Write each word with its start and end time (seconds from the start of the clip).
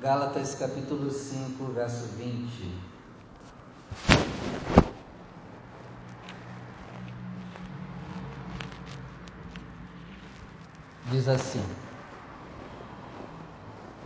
Gálatas 0.00 0.54
capítulo 0.54 1.10
5, 1.10 1.64
verso 1.72 2.06
20. 2.16 2.72
Diz 11.10 11.26
assim: 11.26 11.64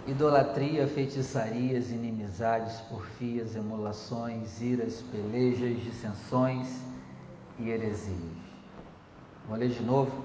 Idolatria, 0.07 0.89
feitiçarias, 0.89 1.91
inimizades, 1.91 2.81
porfias, 2.89 3.55
emulações, 3.55 4.63
iras, 4.63 5.05
pelejas, 5.13 5.79
dissensões 5.83 6.69
e 7.59 7.69
heresias. 7.69 8.17
Vou 9.47 9.59
ler 9.59 9.69
de 9.69 9.83
novo. 9.83 10.25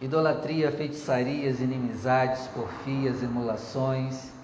Idolatria, 0.00 0.70
feitiçarias, 0.70 1.60
inimizades, 1.60 2.46
porfias, 2.54 3.20
emulações, 3.24 4.37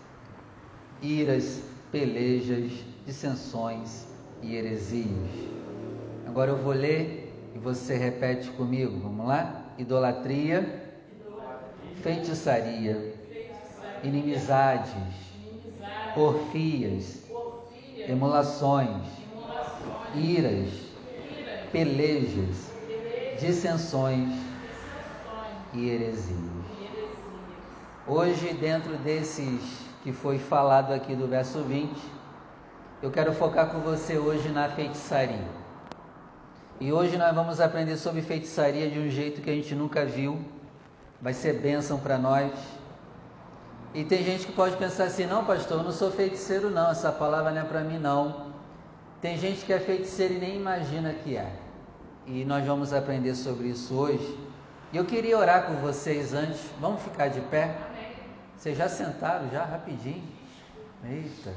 iras, 1.04 1.62
pelejas, 1.92 2.72
dissensões 3.06 4.06
e 4.42 4.56
heresias. 4.56 5.52
Agora 6.26 6.50
eu 6.50 6.56
vou 6.56 6.72
ler 6.72 7.32
e 7.54 7.58
você 7.58 7.96
repete 7.96 8.50
comigo. 8.52 8.98
Vamos 9.00 9.26
lá? 9.26 9.74
Idolatria, 9.76 10.92
feitiçaria, 12.02 13.14
inimizades, 14.02 14.94
porfias, 16.14 17.22
emulações, 18.08 19.04
iras, 20.14 20.70
pelejas, 21.70 22.72
dissensões 23.38 24.32
e 25.74 25.90
heresias. 25.90 26.38
Hoje, 28.06 28.52
dentro 28.54 28.96
desses 28.98 29.84
que 30.04 30.12
foi 30.12 30.38
falado 30.38 30.92
aqui 30.92 31.16
do 31.16 31.26
verso 31.26 31.62
20, 31.62 31.90
eu 33.02 33.10
quero 33.10 33.32
focar 33.32 33.70
com 33.70 33.80
você 33.80 34.18
hoje 34.18 34.50
na 34.50 34.68
feitiçaria. 34.68 35.48
E 36.78 36.92
hoje 36.92 37.16
nós 37.16 37.34
vamos 37.34 37.58
aprender 37.58 37.96
sobre 37.96 38.20
feitiçaria 38.20 38.90
de 38.90 38.98
um 38.98 39.08
jeito 39.08 39.40
que 39.40 39.48
a 39.48 39.54
gente 39.54 39.74
nunca 39.74 40.04
viu. 40.04 40.38
Vai 41.22 41.32
ser 41.32 41.54
bênção 41.54 41.98
para 41.98 42.18
nós. 42.18 42.52
E 43.94 44.04
tem 44.04 44.22
gente 44.22 44.44
que 44.46 44.52
pode 44.52 44.76
pensar 44.76 45.04
assim: 45.04 45.24
não, 45.24 45.42
pastor, 45.46 45.78
eu 45.78 45.84
não 45.84 45.92
sou 45.92 46.10
feiticeiro, 46.10 46.68
não. 46.68 46.90
Essa 46.90 47.10
palavra 47.10 47.50
não 47.50 47.62
é 47.62 47.64
para 47.64 47.80
mim, 47.80 47.98
não. 47.98 48.52
Tem 49.22 49.38
gente 49.38 49.64
que 49.64 49.72
é 49.72 49.78
feiticeiro 49.78 50.34
e 50.34 50.38
nem 50.38 50.56
imagina 50.56 51.14
que 51.14 51.34
é. 51.34 51.50
E 52.26 52.44
nós 52.44 52.66
vamos 52.66 52.92
aprender 52.92 53.34
sobre 53.34 53.68
isso 53.68 53.94
hoje. 53.94 54.38
E 54.92 54.98
eu 54.98 55.06
queria 55.06 55.38
orar 55.38 55.64
com 55.64 55.76
vocês 55.76 56.34
antes. 56.34 56.60
Vamos 56.78 57.00
ficar 57.00 57.28
de 57.28 57.40
pé? 57.40 57.74
Vocês 58.58 58.78
já 58.78 58.88
sentaram 58.88 59.50
já 59.50 59.64
rapidinho? 59.64 60.24
Eita. 61.04 61.52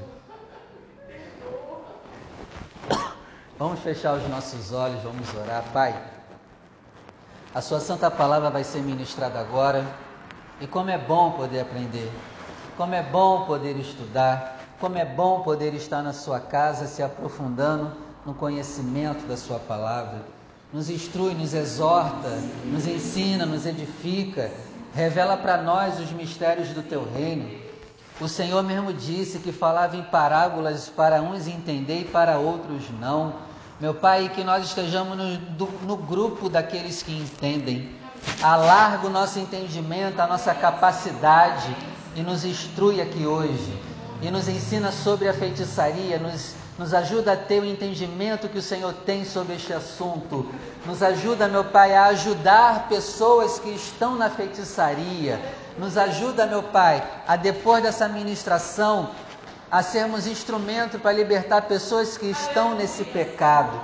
Vamos 3.58 3.80
fechar 3.80 4.14
os 4.14 4.28
nossos 4.28 4.72
olhos, 4.72 5.02
vamos 5.02 5.34
orar. 5.34 5.64
Pai, 5.72 6.00
a 7.54 7.60
Sua 7.60 7.80
Santa 7.80 8.10
Palavra 8.10 8.50
vai 8.50 8.62
ser 8.62 8.80
ministrada 8.82 9.40
agora. 9.40 9.84
E 10.60 10.66
como 10.66 10.90
é 10.90 10.98
bom 10.98 11.32
poder 11.32 11.60
aprender, 11.60 12.12
como 12.76 12.94
é 12.94 13.02
bom 13.02 13.46
poder 13.46 13.76
estudar, 13.76 14.58
como 14.80 14.98
é 14.98 15.04
bom 15.04 15.42
poder 15.42 15.72
estar 15.74 16.02
na 16.02 16.12
Sua 16.12 16.40
casa 16.40 16.86
se 16.86 17.02
aprofundando 17.02 17.92
no 18.26 18.34
conhecimento 18.34 19.26
da 19.26 19.36
Sua 19.36 19.58
palavra. 19.58 20.20
Nos 20.72 20.90
instrui, 20.90 21.34
nos 21.34 21.54
exorta, 21.54 22.28
nos 22.64 22.86
ensina, 22.86 23.46
nos 23.46 23.66
edifica 23.66 24.50
Revela 24.94 25.36
para 25.36 25.62
nós 25.62 26.00
os 26.00 26.10
mistérios 26.10 26.68
do 26.70 26.82
teu 26.82 27.06
reino. 27.14 27.48
O 28.20 28.28
Senhor 28.28 28.62
mesmo 28.64 28.92
disse 28.92 29.38
que 29.38 29.52
falava 29.52 29.96
em 29.96 30.02
parábolas 30.02 30.88
para 30.88 31.22
uns 31.22 31.46
entender 31.46 32.00
e 32.00 32.04
para 32.04 32.38
outros 32.38 32.84
não. 32.98 33.34
Meu 33.80 33.94
Pai, 33.94 34.28
que 34.34 34.42
nós 34.42 34.64
estejamos 34.64 35.16
no, 35.16 35.68
no 35.86 35.96
grupo 35.96 36.48
daqueles 36.48 37.00
que 37.00 37.12
entendem. 37.12 37.94
Alarga 38.42 39.06
o 39.06 39.10
nosso 39.10 39.38
entendimento, 39.38 40.20
a 40.20 40.26
nossa 40.26 40.52
capacidade 40.52 41.74
e 42.16 42.22
nos 42.22 42.44
instrui 42.44 43.00
aqui 43.00 43.24
hoje. 43.24 43.80
E 44.20 44.30
nos 44.32 44.48
ensina 44.48 44.90
sobre 44.90 45.28
a 45.28 45.32
feitiçaria, 45.32 46.18
nos 46.18 46.56
nos 46.78 46.94
ajuda 46.94 47.32
a 47.32 47.36
ter 47.36 47.60
o 47.60 47.64
entendimento 47.64 48.48
que 48.48 48.58
o 48.58 48.62
Senhor 48.62 48.94
tem 49.04 49.24
sobre 49.24 49.56
este 49.56 49.72
assunto. 49.72 50.46
Nos 50.86 51.02
ajuda, 51.02 51.48
meu 51.48 51.64
Pai, 51.64 51.94
a 51.94 52.04
ajudar 52.06 52.88
pessoas 52.88 53.58
que 53.58 53.70
estão 53.70 54.14
na 54.14 54.30
feitiçaria. 54.30 55.40
Nos 55.76 55.98
ajuda, 55.98 56.46
meu 56.46 56.62
Pai, 56.62 57.02
a 57.26 57.34
depois 57.34 57.82
dessa 57.82 58.08
ministração, 58.08 59.10
a 59.68 59.82
sermos 59.82 60.28
instrumento 60.28 61.00
para 61.00 61.12
libertar 61.12 61.62
pessoas 61.62 62.16
que 62.16 62.26
estão 62.26 62.76
nesse 62.76 63.04
pecado. 63.04 63.78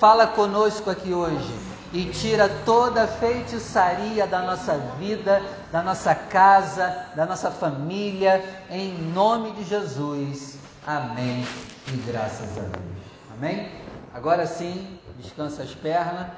Fala 0.00 0.26
conosco 0.26 0.88
aqui 0.88 1.12
hoje 1.12 1.52
e 1.92 2.06
tira 2.06 2.48
toda 2.64 3.04
a 3.04 3.06
feitiçaria 3.06 4.26
da 4.26 4.40
nossa 4.40 4.74
vida, 4.98 5.42
da 5.70 5.82
nossa 5.82 6.14
casa, 6.14 7.06
da 7.14 7.26
nossa 7.26 7.50
família, 7.50 8.42
em 8.70 8.92
nome 9.12 9.52
de 9.52 9.64
Jesus. 9.64 10.57
Amém 10.88 11.44
e 11.92 11.96
graças 12.10 12.56
a 12.56 12.62
Deus. 12.62 13.04
Amém? 13.34 13.70
Agora 14.14 14.46
sim, 14.46 14.98
descansa 15.18 15.62
as 15.62 15.74
pernas. 15.74 16.28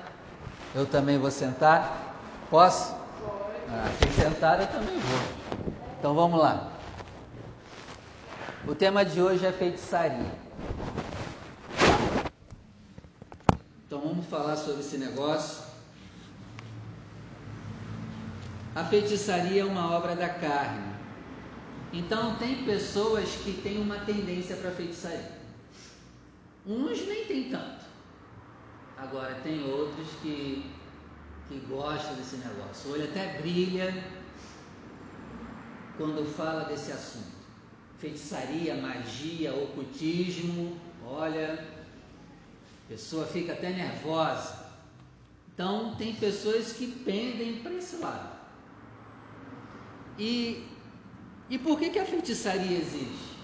Eu 0.75 0.87
também 0.87 1.17
vou 1.19 1.31
sentar. 1.31 2.17
Posso? 2.51 2.93
Ah, 3.69 3.89
se 3.97 4.21
sentar, 4.21 4.61
eu 4.61 4.67
também 4.67 4.99
vou. 4.99 5.21
Então 5.97 6.17
vamos 6.17 6.41
lá. 6.41 6.69
O 8.67 8.75
tema 8.75 9.05
de 9.05 9.23
hoje 9.23 9.47
é 9.47 9.53
feitiçaria. 9.53 10.33
Então 13.87 14.01
vamos 14.01 14.27
falar 14.27 14.57
sobre 14.57 14.81
esse 14.81 14.99
negócio. 14.99 15.63
A 18.75 18.83
feitiçaria 18.83 19.63
é 19.63 19.65
uma 19.65 19.97
obra 19.97 20.17
da 20.17 20.29
carne. 20.29 20.90
Então 21.93 22.37
tem 22.37 22.65
pessoas 22.65 23.29
que 23.37 23.61
têm 23.63 23.79
uma 23.79 23.99
tendência 24.01 24.57
para 24.57 24.71
feitiçaria. 24.71 25.41
Uns 26.67 27.07
nem 27.07 27.25
tem 27.25 27.51
tanto. 27.51 27.85
Agora 28.97 29.35
tem 29.43 29.65
outros 29.65 30.09
que, 30.23 30.71
que 31.49 31.59
gostam 31.69 32.15
desse 32.15 32.37
negócio. 32.37 32.91
O 32.91 32.93
olho 32.93 33.05
até 33.05 33.41
brilha 33.41 34.05
quando 35.97 36.25
fala 36.37 36.65
desse 36.65 36.93
assunto. 36.93 37.41
Feitiçaria, 37.99 38.77
magia, 38.77 39.53
ocultismo, 39.55 40.79
olha, 41.05 41.67
a 42.87 42.89
pessoa 42.89 43.27
fica 43.27 43.53
até 43.53 43.71
nervosa. 43.71 44.71
Então 45.53 45.95
tem 45.97 46.15
pessoas 46.15 46.73
que 46.73 46.87
pendem 46.87 47.59
para 47.63 47.73
esse 47.73 47.97
lado. 47.97 48.39
E, 50.19 50.67
e 51.51 51.59
por 51.59 51.79
que, 51.79 51.91
que 51.91 51.99
a 51.99 52.05
feitiçaria 52.05 52.79
existe? 52.79 53.37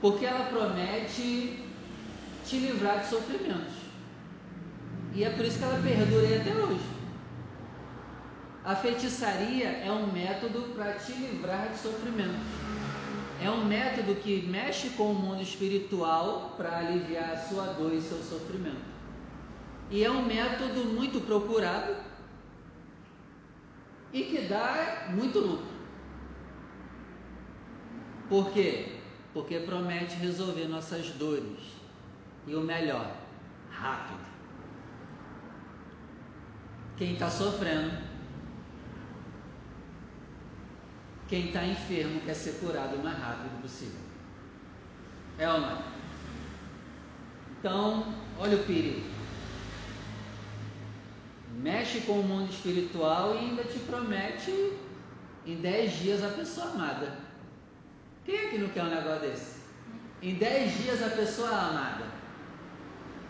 Porque 0.00 0.24
ela 0.24 0.46
promete 0.46 1.64
te 2.44 2.58
livrar 2.58 3.00
de 3.00 3.08
sofrimentos. 3.08 3.74
E 5.14 5.24
é 5.24 5.30
por 5.30 5.44
isso 5.44 5.58
que 5.58 5.64
ela 5.64 5.82
perdura 5.82 6.36
até 6.40 6.54
hoje. 6.54 6.84
A 8.64 8.76
feitiçaria 8.76 9.68
é 9.68 9.90
um 9.90 10.12
método 10.12 10.74
para 10.74 10.92
te 10.92 11.12
livrar 11.12 11.70
de 11.70 11.78
sofrimento. 11.78 12.38
É 13.42 13.50
um 13.50 13.64
método 13.64 14.14
que 14.16 14.42
mexe 14.42 14.90
com 14.90 15.10
o 15.10 15.14
mundo 15.14 15.42
espiritual 15.42 16.54
para 16.56 16.78
aliviar 16.78 17.32
a 17.32 17.36
sua 17.36 17.64
dor 17.72 17.92
e 17.92 18.00
seu 18.00 18.18
sofrimento. 18.18 18.96
E 19.90 20.04
é 20.04 20.10
um 20.10 20.24
método 20.24 20.84
muito 20.84 21.20
procurado 21.20 21.94
e 24.16 24.24
que 24.24 24.48
dá 24.48 25.08
muito 25.10 25.38
lucro. 25.38 25.76
Por 28.28 28.50
quê? 28.52 28.96
porque 29.36 29.60
promete 29.60 30.16
resolver 30.16 30.66
nossas 30.66 31.10
dores. 31.10 31.60
E 32.46 32.54
o 32.54 32.60
melhor, 32.62 33.14
rápido. 33.70 34.24
Quem 36.96 37.12
está 37.12 37.28
sofrendo, 37.28 37.98
quem 41.28 41.48
está 41.48 41.66
enfermo 41.66 42.18
quer 42.22 42.32
ser 42.32 42.52
curado 42.60 42.96
o 42.96 43.04
mais 43.04 43.18
rápido 43.18 43.60
possível. 43.60 44.00
É 45.38 45.46
ou 45.52 45.60
não? 45.60 45.82
Então, 47.58 48.14
olha 48.38 48.56
o 48.56 48.64
perigo. 48.64 49.15
Mexe 51.56 52.00
com 52.02 52.20
o 52.20 52.22
mundo 52.22 52.50
espiritual 52.50 53.34
e 53.34 53.38
ainda 53.38 53.64
te 53.64 53.78
promete 53.80 54.72
em 55.46 55.56
10 55.56 55.92
dias 55.92 56.24
a 56.24 56.28
pessoa 56.28 56.66
amada. 56.66 57.18
Quem 58.24 58.36
é 58.36 58.48
que 58.48 58.58
não 58.58 58.68
quer 58.68 58.84
um 58.84 58.90
negócio 58.90 59.20
desse? 59.20 59.56
Em 60.22 60.34
10 60.34 60.82
dias 60.82 61.02
a 61.02 61.10
pessoa 61.10 61.48
é 61.48 61.54
amada. 61.54 62.04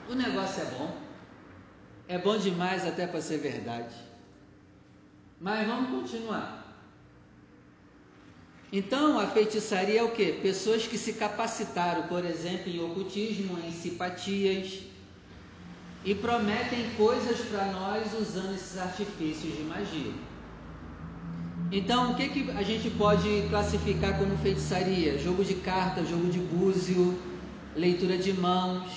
O 0.09 0.15
negócio 0.15 0.63
é 0.63 0.65
bom. 0.67 0.97
É 2.09 2.19
bom 2.19 2.37
demais 2.39 2.87
até 2.87 3.07
para 3.07 3.21
ser 3.21 3.39
verdade. 3.39 3.95
Mas 5.41 5.67
vamos 5.67 5.91
continuar. 5.91 6.65
Então, 8.73 9.19
a 9.19 9.27
feitiçaria 9.29 10.01
é 10.01 10.03
o 10.03 10.11
que? 10.11 10.33
Pessoas 10.33 10.87
que 10.87 10.99
se 10.99 11.13
capacitaram, 11.13 12.09
por 12.09 12.25
exemplo, 12.25 12.69
em 12.69 12.83
ocultismo, 12.83 13.59
em 13.61 13.71
simpatias, 13.71 14.83
e 16.07 16.15
prometem 16.15 16.89
coisas 16.97 17.41
para 17.49 17.65
nós 17.73 18.15
usando 18.15 18.55
esses 18.55 18.79
artifícios 18.79 19.57
de 19.57 19.65
magia. 19.65 20.13
Então, 21.73 22.13
o 22.13 22.15
que, 22.15 22.29
que 22.29 22.51
a 22.53 22.63
gente 22.63 22.89
pode 22.91 23.45
classificar 23.51 24.17
como 24.17 24.39
feitiçaria? 24.39 25.19
Jogo 25.19 25.45
de 25.45 25.55
cartas, 25.55 26.09
jogo 26.09 26.31
de 26.31 26.39
búzio, 26.39 27.19
leitura 27.75 28.17
de 28.17 28.33
mãos, 28.33 28.89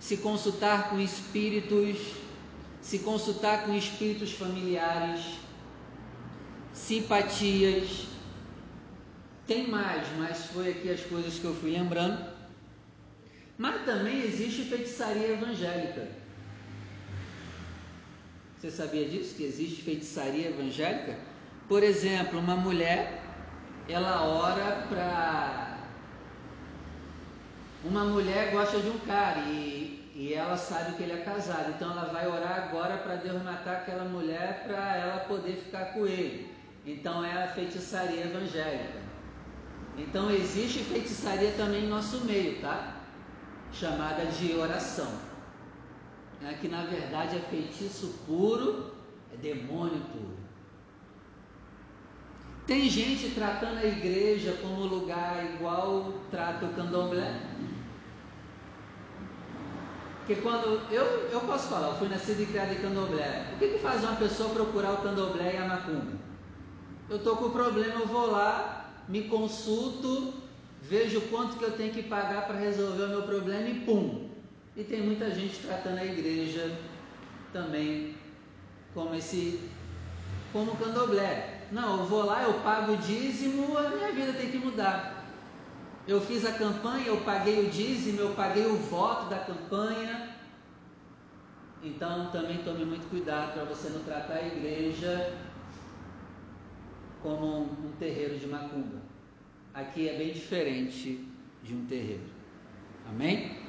se 0.00 0.16
consultar 0.16 0.90
com 0.90 0.98
espíritos, 0.98 1.98
se 2.80 2.98
consultar 2.98 3.64
com 3.64 3.72
espíritos 3.72 4.32
familiares, 4.32 5.24
simpatias. 6.72 8.08
Tem 9.46 9.68
mais, 9.68 10.04
mas 10.18 10.46
foi 10.46 10.70
aqui 10.70 10.90
as 10.90 11.00
coisas 11.02 11.38
que 11.38 11.44
eu 11.44 11.54
fui 11.54 11.70
lembrando. 11.70 12.28
Mas 13.56 13.84
também 13.84 14.22
existe 14.22 14.64
feitiçaria 14.64 15.34
evangélica. 15.34 16.19
Você 18.60 18.70
sabia 18.70 19.08
disso? 19.08 19.36
Que 19.36 19.44
existe 19.44 19.80
feitiçaria 19.80 20.50
evangélica? 20.50 21.16
Por 21.66 21.82
exemplo, 21.82 22.38
uma 22.38 22.56
mulher, 22.56 23.22
ela 23.88 24.22
ora 24.22 24.86
para. 24.86 25.78
Uma 27.82 28.04
mulher 28.04 28.52
gosta 28.52 28.78
de 28.78 28.90
um 28.90 28.98
cara 28.98 29.40
e, 29.46 30.12
e 30.14 30.34
ela 30.34 30.58
sabe 30.58 30.94
que 30.94 31.02
ele 31.02 31.12
é 31.14 31.22
casado, 31.22 31.70
então 31.70 31.90
ela 31.90 32.12
vai 32.12 32.28
orar 32.28 32.68
agora 32.68 32.98
para 32.98 33.14
Deus 33.14 33.42
matar 33.42 33.76
aquela 33.76 34.04
mulher 34.04 34.64
para 34.66 34.94
ela 34.94 35.20
poder 35.20 35.56
ficar 35.64 35.94
com 35.94 36.06
ele. 36.06 36.54
Então 36.84 37.24
é 37.24 37.44
a 37.44 37.48
feitiçaria 37.54 38.26
evangélica. 38.26 39.00
Então 39.96 40.30
existe 40.30 40.80
feitiçaria 40.80 41.52
também 41.52 41.84
em 41.84 41.88
nosso 41.88 42.22
meio, 42.26 42.60
tá? 42.60 42.96
Chamada 43.72 44.26
de 44.26 44.52
oração 44.52 45.29
é 46.48 46.54
que 46.54 46.68
na 46.68 46.84
verdade 46.84 47.36
é 47.36 47.40
feitiço 47.40 48.14
puro, 48.26 48.92
é 49.32 49.36
demônio 49.36 50.00
puro. 50.12 50.38
Tem 52.66 52.88
gente 52.88 53.30
tratando 53.34 53.78
a 53.78 53.84
igreja 53.84 54.56
como 54.62 54.86
lugar 54.86 55.44
igual 55.54 56.12
trata 56.30 56.66
o 56.66 56.72
candomblé. 56.72 57.40
Porque 60.18 60.40
quando 60.40 60.80
eu, 60.92 61.04
eu 61.30 61.40
posso 61.40 61.68
falar, 61.68 61.88
eu 61.88 61.96
fui 61.96 62.08
nascido 62.08 62.40
e 62.40 62.46
criado 62.46 62.72
em 62.72 62.80
candomblé. 62.80 63.52
O 63.54 63.58
que, 63.58 63.68
que 63.70 63.78
faz 63.78 64.04
uma 64.04 64.14
pessoa 64.14 64.50
procurar 64.50 64.92
o 64.92 65.02
candomblé 65.02 65.54
e 65.54 65.56
a 65.56 65.66
macumba? 65.66 66.12
Eu 67.08 67.16
estou 67.16 67.36
com 67.36 67.50
problema, 67.50 68.00
eu 68.00 68.06
vou 68.06 68.30
lá, 68.30 68.88
me 69.08 69.22
consulto, 69.22 70.34
vejo 70.80 71.20
quanto 71.22 71.56
que 71.56 71.64
eu 71.64 71.72
tenho 71.72 71.92
que 71.92 72.04
pagar 72.04 72.46
para 72.46 72.56
resolver 72.56 73.02
o 73.02 73.08
meu 73.08 73.22
problema 73.22 73.68
e 73.68 73.80
pum, 73.80 74.29
e 74.76 74.84
tem 74.84 75.02
muita 75.02 75.30
gente 75.30 75.58
tratando 75.60 75.98
a 75.98 76.04
igreja 76.04 76.76
também 77.52 78.14
como 78.94 79.14
esse, 79.14 79.60
como 80.52 80.76
candomblé. 80.76 81.66
Não, 81.72 82.00
eu 82.00 82.06
vou 82.06 82.24
lá, 82.24 82.42
eu 82.42 82.54
pago 82.60 82.92
o 82.92 82.96
dízimo, 82.96 83.76
a 83.76 83.90
minha 83.90 84.12
vida 84.12 84.32
tem 84.32 84.50
que 84.50 84.58
mudar. 84.58 85.24
Eu 86.06 86.20
fiz 86.20 86.44
a 86.44 86.52
campanha, 86.52 87.06
eu 87.06 87.18
paguei 87.18 87.66
o 87.66 87.70
dízimo, 87.70 88.20
eu 88.20 88.34
paguei 88.34 88.66
o 88.66 88.76
voto 88.76 89.28
da 89.28 89.38
campanha. 89.38 90.34
Então 91.82 92.30
também 92.30 92.58
tome 92.58 92.84
muito 92.84 93.08
cuidado 93.08 93.54
para 93.54 93.64
você 93.64 93.88
não 93.88 94.02
tratar 94.02 94.34
a 94.34 94.46
igreja 94.46 95.34
como 97.22 97.46
um, 97.46 97.86
um 97.86 97.92
terreiro 97.98 98.38
de 98.38 98.46
macumba. 98.46 99.00
Aqui 99.72 100.08
é 100.08 100.16
bem 100.16 100.32
diferente 100.32 101.26
de 101.62 101.74
um 101.74 101.86
terreiro. 101.86 102.24
Amém? 103.08 103.59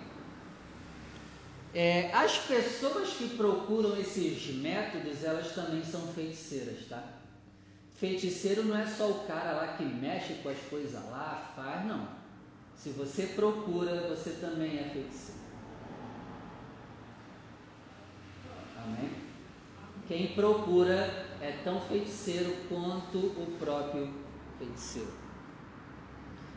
É, 1.74 2.12
as 2.14 2.38
pessoas 2.38 3.14
que 3.14 3.30
procuram 3.38 3.98
esses 3.98 4.54
métodos, 4.56 5.24
elas 5.24 5.54
também 5.54 5.84
são 5.84 6.02
feiticeiras, 6.08 6.86
tá? 6.90 7.02
Feiticeiro 7.96 8.64
não 8.64 8.78
é 8.78 8.86
só 8.86 9.10
o 9.10 9.26
cara 9.26 9.54
lá 9.54 9.68
que 9.78 9.84
mexe 9.84 10.34
com 10.42 10.50
as 10.50 10.58
coisas 10.70 10.94
lá, 11.10 11.54
faz, 11.56 11.86
não. 11.86 12.10
Se 12.76 12.90
você 12.90 13.28
procura, 13.28 14.08
você 14.10 14.32
também 14.32 14.80
é 14.80 14.90
feiticeiro. 14.90 15.40
Amém? 18.84 19.12
Quem 20.08 20.34
procura 20.34 21.28
é 21.40 21.62
tão 21.64 21.80
feiticeiro 21.80 22.54
quanto 22.68 23.18
o 23.18 23.56
próprio 23.60 24.12
feiticeiro. 24.58 25.21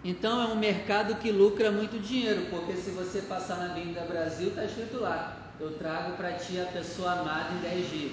Então 0.05 0.43
é 0.43 0.47
um 0.53 0.56
mercado 0.56 1.15
que 1.15 1.33
lucra 1.33 1.73
muito 1.73 1.99
dinheiro, 1.99 2.47
porque 2.51 2.75
se 2.75 2.91
você 2.91 3.23
passar 3.23 3.56
na 3.56 3.71
Avenida 3.71 4.03
Brasil, 4.03 4.49
está 4.49 4.65
escrito 4.67 5.01
lá: 5.01 5.39
eu 5.59 5.79
trago 5.79 6.15
para 6.19 6.35
ti 6.35 6.61
a 6.61 6.67
pessoa 6.67 7.12
amada 7.12 7.55
em 7.55 7.61
10 7.61 7.91
dias. 7.91 8.12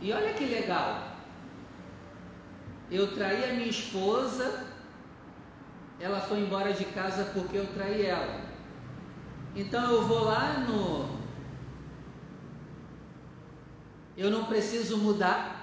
E 0.00 0.12
olha 0.12 0.32
que 0.32 0.46
legal. 0.46 1.12
Eu 2.90 3.14
traí 3.14 3.44
a 3.44 3.52
minha 3.52 3.68
esposa, 3.68 4.66
ela 6.00 6.20
foi 6.20 6.40
embora 6.40 6.72
de 6.72 6.86
casa 6.86 7.24
porque 7.34 7.58
eu 7.58 7.66
traí 7.74 8.06
ela. 8.06 8.40
Então 9.54 9.92
eu 9.92 10.06
vou 10.06 10.24
lá 10.24 10.58
no. 10.60 11.22
Eu 14.16 14.30
não 14.30 14.44
preciso 14.46 14.96
mudar, 14.96 15.53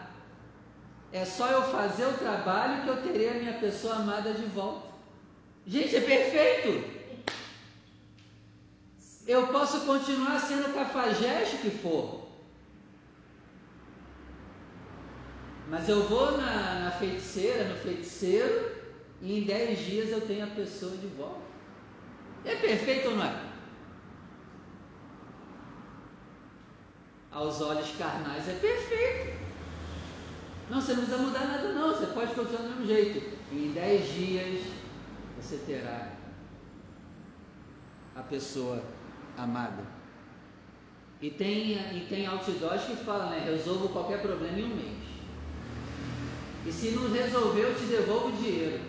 é 1.14 1.26
só 1.26 1.48
eu 1.48 1.64
fazer 1.64 2.06
o 2.06 2.18
trabalho 2.18 2.84
que 2.84 2.88
eu 2.88 3.02
terei 3.04 3.30
a 3.30 3.34
minha 3.34 3.54
pessoa 3.54 3.96
amada 3.96 4.34
de 4.34 4.46
volta. 4.46 4.88
Gente, 5.68 5.96
é 5.96 6.02
perfeito. 6.02 7.02
Eu 9.28 9.48
posso 9.48 9.82
continuar 9.82 10.40
sendo 10.40 10.74
cafajeste 10.74 11.58
que 11.58 11.70
for. 11.70 12.22
Mas 15.70 15.88
eu 15.88 16.04
vou 16.08 16.38
na, 16.38 16.80
na 16.80 16.92
feiticeira, 16.92 17.66
no 17.70 17.76
feiticeiro, 17.76 18.72
e 19.22 19.40
em 19.40 19.44
dez 19.44 19.80
dias 19.80 20.10
eu 20.10 20.22
tenho 20.22 20.44
a 20.46 20.48
pessoa 20.48 20.96
de 20.98 21.08
volta. 21.08 21.42
É 22.44 22.56
perfeito 22.56 23.10
ou 23.10 23.16
não 23.18 23.24
é? 23.24 23.52
Aos 27.32 27.62
olhos 27.62 27.96
carnais 27.96 28.48
é 28.50 28.54
perfeito. 28.54 29.51
Não, 30.72 30.80
você 30.80 30.94
não 30.94 31.04
precisa 31.04 31.22
mudar 31.22 31.48
nada 31.48 31.74
não, 31.74 31.90
você 31.90 32.06
pode 32.14 32.34
continuar 32.34 32.62
do 32.62 32.70
mesmo 32.70 32.86
jeito. 32.86 33.38
Em 33.52 33.74
10 33.74 34.14
dias 34.14 34.64
você 35.36 35.58
terá 35.68 36.14
a 38.16 38.22
pessoa 38.22 38.82
amada. 39.38 39.84
E 41.22 41.30
tem, 41.30 41.74
e 41.74 42.06
tem 42.08 42.26
outdoors 42.26 42.86
que 42.86 42.96
falam, 42.96 43.32
né? 43.32 43.44
Resolvo 43.44 43.90
qualquer 43.90 44.22
problema 44.22 44.58
em 44.58 44.64
um 44.64 44.76
mês. 44.76 44.98
E 46.66 46.72
se 46.72 46.92
não 46.92 47.12
resolver, 47.12 47.64
eu 47.64 47.76
te 47.76 47.86
devolvo 47.88 48.30
o 48.30 48.42
dinheiro. 48.42 48.80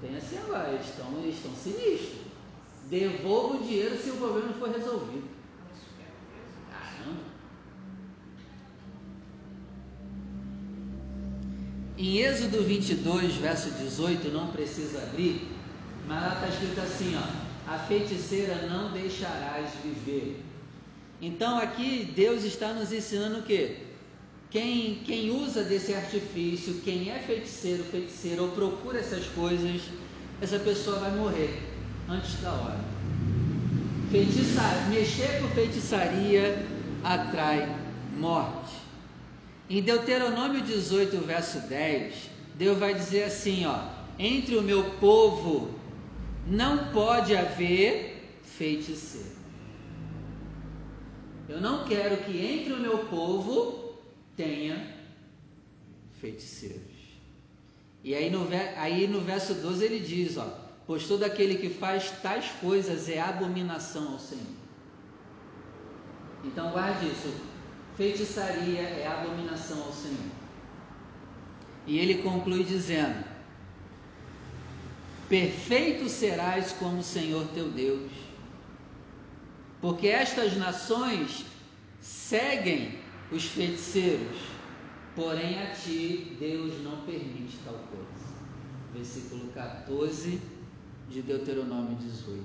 Tem 0.00 0.16
assim 0.16 0.36
agora, 0.38 0.70
eles 0.70 0.88
estão, 0.88 1.16
eles 1.18 1.36
estão 1.36 1.54
sinistros. 1.54 2.22
Devolvo 2.90 3.58
o 3.58 3.62
dinheiro 3.62 3.96
se 3.96 4.10
o 4.10 4.16
problema 4.16 4.48
não 4.48 4.54
for 4.54 4.70
resolvido. 4.70 5.28
Caramba. 6.72 7.31
Em 11.98 12.18
Êxodo 12.18 12.62
22, 12.62 13.34
verso 13.34 13.70
18, 13.70 14.28
não 14.30 14.46
precisa 14.48 15.02
abrir, 15.02 15.46
mas 16.08 16.34
está 16.34 16.48
escrito 16.48 16.80
assim: 16.80 17.14
ó, 17.16 17.72
a 17.72 17.78
feiticeira 17.78 18.66
não 18.66 18.92
deixarás 18.92 19.70
viver. 19.84 20.42
Então 21.20 21.58
aqui 21.58 22.10
Deus 22.16 22.44
está 22.44 22.72
nos 22.72 22.92
ensinando 22.92 23.40
o 23.40 23.42
que? 23.42 23.76
Quem, 24.50 24.96
quem 25.04 25.30
usa 25.30 25.62
desse 25.62 25.94
artifício, 25.94 26.80
quem 26.84 27.10
é 27.10 27.18
feiticeiro, 27.18 27.84
feiticeira 27.84 28.42
ou 28.42 28.48
procura 28.50 28.98
essas 28.98 29.24
coisas, 29.26 29.82
essa 30.40 30.58
pessoa 30.58 30.98
vai 30.98 31.10
morrer 31.12 31.62
antes 32.08 32.34
da 32.40 32.52
hora. 32.52 32.80
Feitiçar, 34.10 34.90
mexer 34.90 35.40
com 35.40 35.48
feitiçaria 35.48 36.66
atrai 37.02 37.74
morte. 38.18 38.81
Em 39.68 39.82
Deuteronômio 39.82 40.60
18, 40.62 41.18
verso 41.18 41.60
10, 41.68 42.30
Deus 42.54 42.78
vai 42.78 42.94
dizer 42.94 43.24
assim, 43.24 43.64
ó: 43.64 43.88
"Entre 44.18 44.56
o 44.56 44.62
meu 44.62 44.82
povo 44.98 45.74
não 46.46 46.92
pode 46.92 47.34
haver 47.34 48.38
feiticeiro". 48.42 49.32
Eu 51.48 51.60
não 51.60 51.84
quero 51.84 52.16
que 52.24 52.38
entre 52.38 52.72
o 52.72 52.80
meu 52.80 52.98
povo 53.06 53.94
tenha 54.36 54.94
feiticeiros. 56.20 56.80
E 58.04 58.14
aí 58.14 58.30
no, 58.30 58.48
aí 58.76 59.06
no 59.06 59.20
verso 59.20 59.54
12 59.54 59.84
ele 59.84 60.00
diz, 60.00 60.36
ó: 60.36 60.46
"Pois 60.86 61.06
todo 61.06 61.22
aquele 61.22 61.56
que 61.56 61.68
faz 61.68 62.10
tais 62.22 62.46
coisas 62.60 63.08
é 63.08 63.20
abominação 63.20 64.12
ao 64.12 64.18
Senhor". 64.18 64.62
Então 66.42 66.72
guarde 66.72 67.06
isso. 67.06 67.51
Feitiçaria 67.96 68.80
é 68.80 69.06
abominação 69.06 69.82
ao 69.82 69.92
Senhor. 69.92 70.32
E 71.86 71.98
ele 71.98 72.22
conclui 72.22 72.64
dizendo: 72.64 73.24
Perfeito 75.28 76.08
serás 76.08 76.72
como 76.72 77.00
o 77.00 77.02
Senhor 77.02 77.46
teu 77.48 77.70
Deus, 77.70 78.10
porque 79.80 80.08
estas 80.08 80.56
nações 80.56 81.44
seguem 82.00 82.98
os 83.30 83.44
feiticeiros, 83.44 84.38
porém 85.14 85.62
a 85.62 85.72
ti 85.72 86.36
Deus 86.40 86.82
não 86.82 87.02
permite 87.02 87.58
tal 87.64 87.74
coisa. 87.74 88.32
Versículo 88.94 89.48
14 89.52 90.40
de 91.10 91.22
Deuteronômio 91.22 91.96
18. 91.96 92.42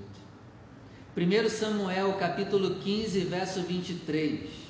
1 1.16 1.48
Samuel 1.48 2.14
capítulo 2.14 2.76
15, 2.76 3.20
verso 3.20 3.62
23. 3.62 4.67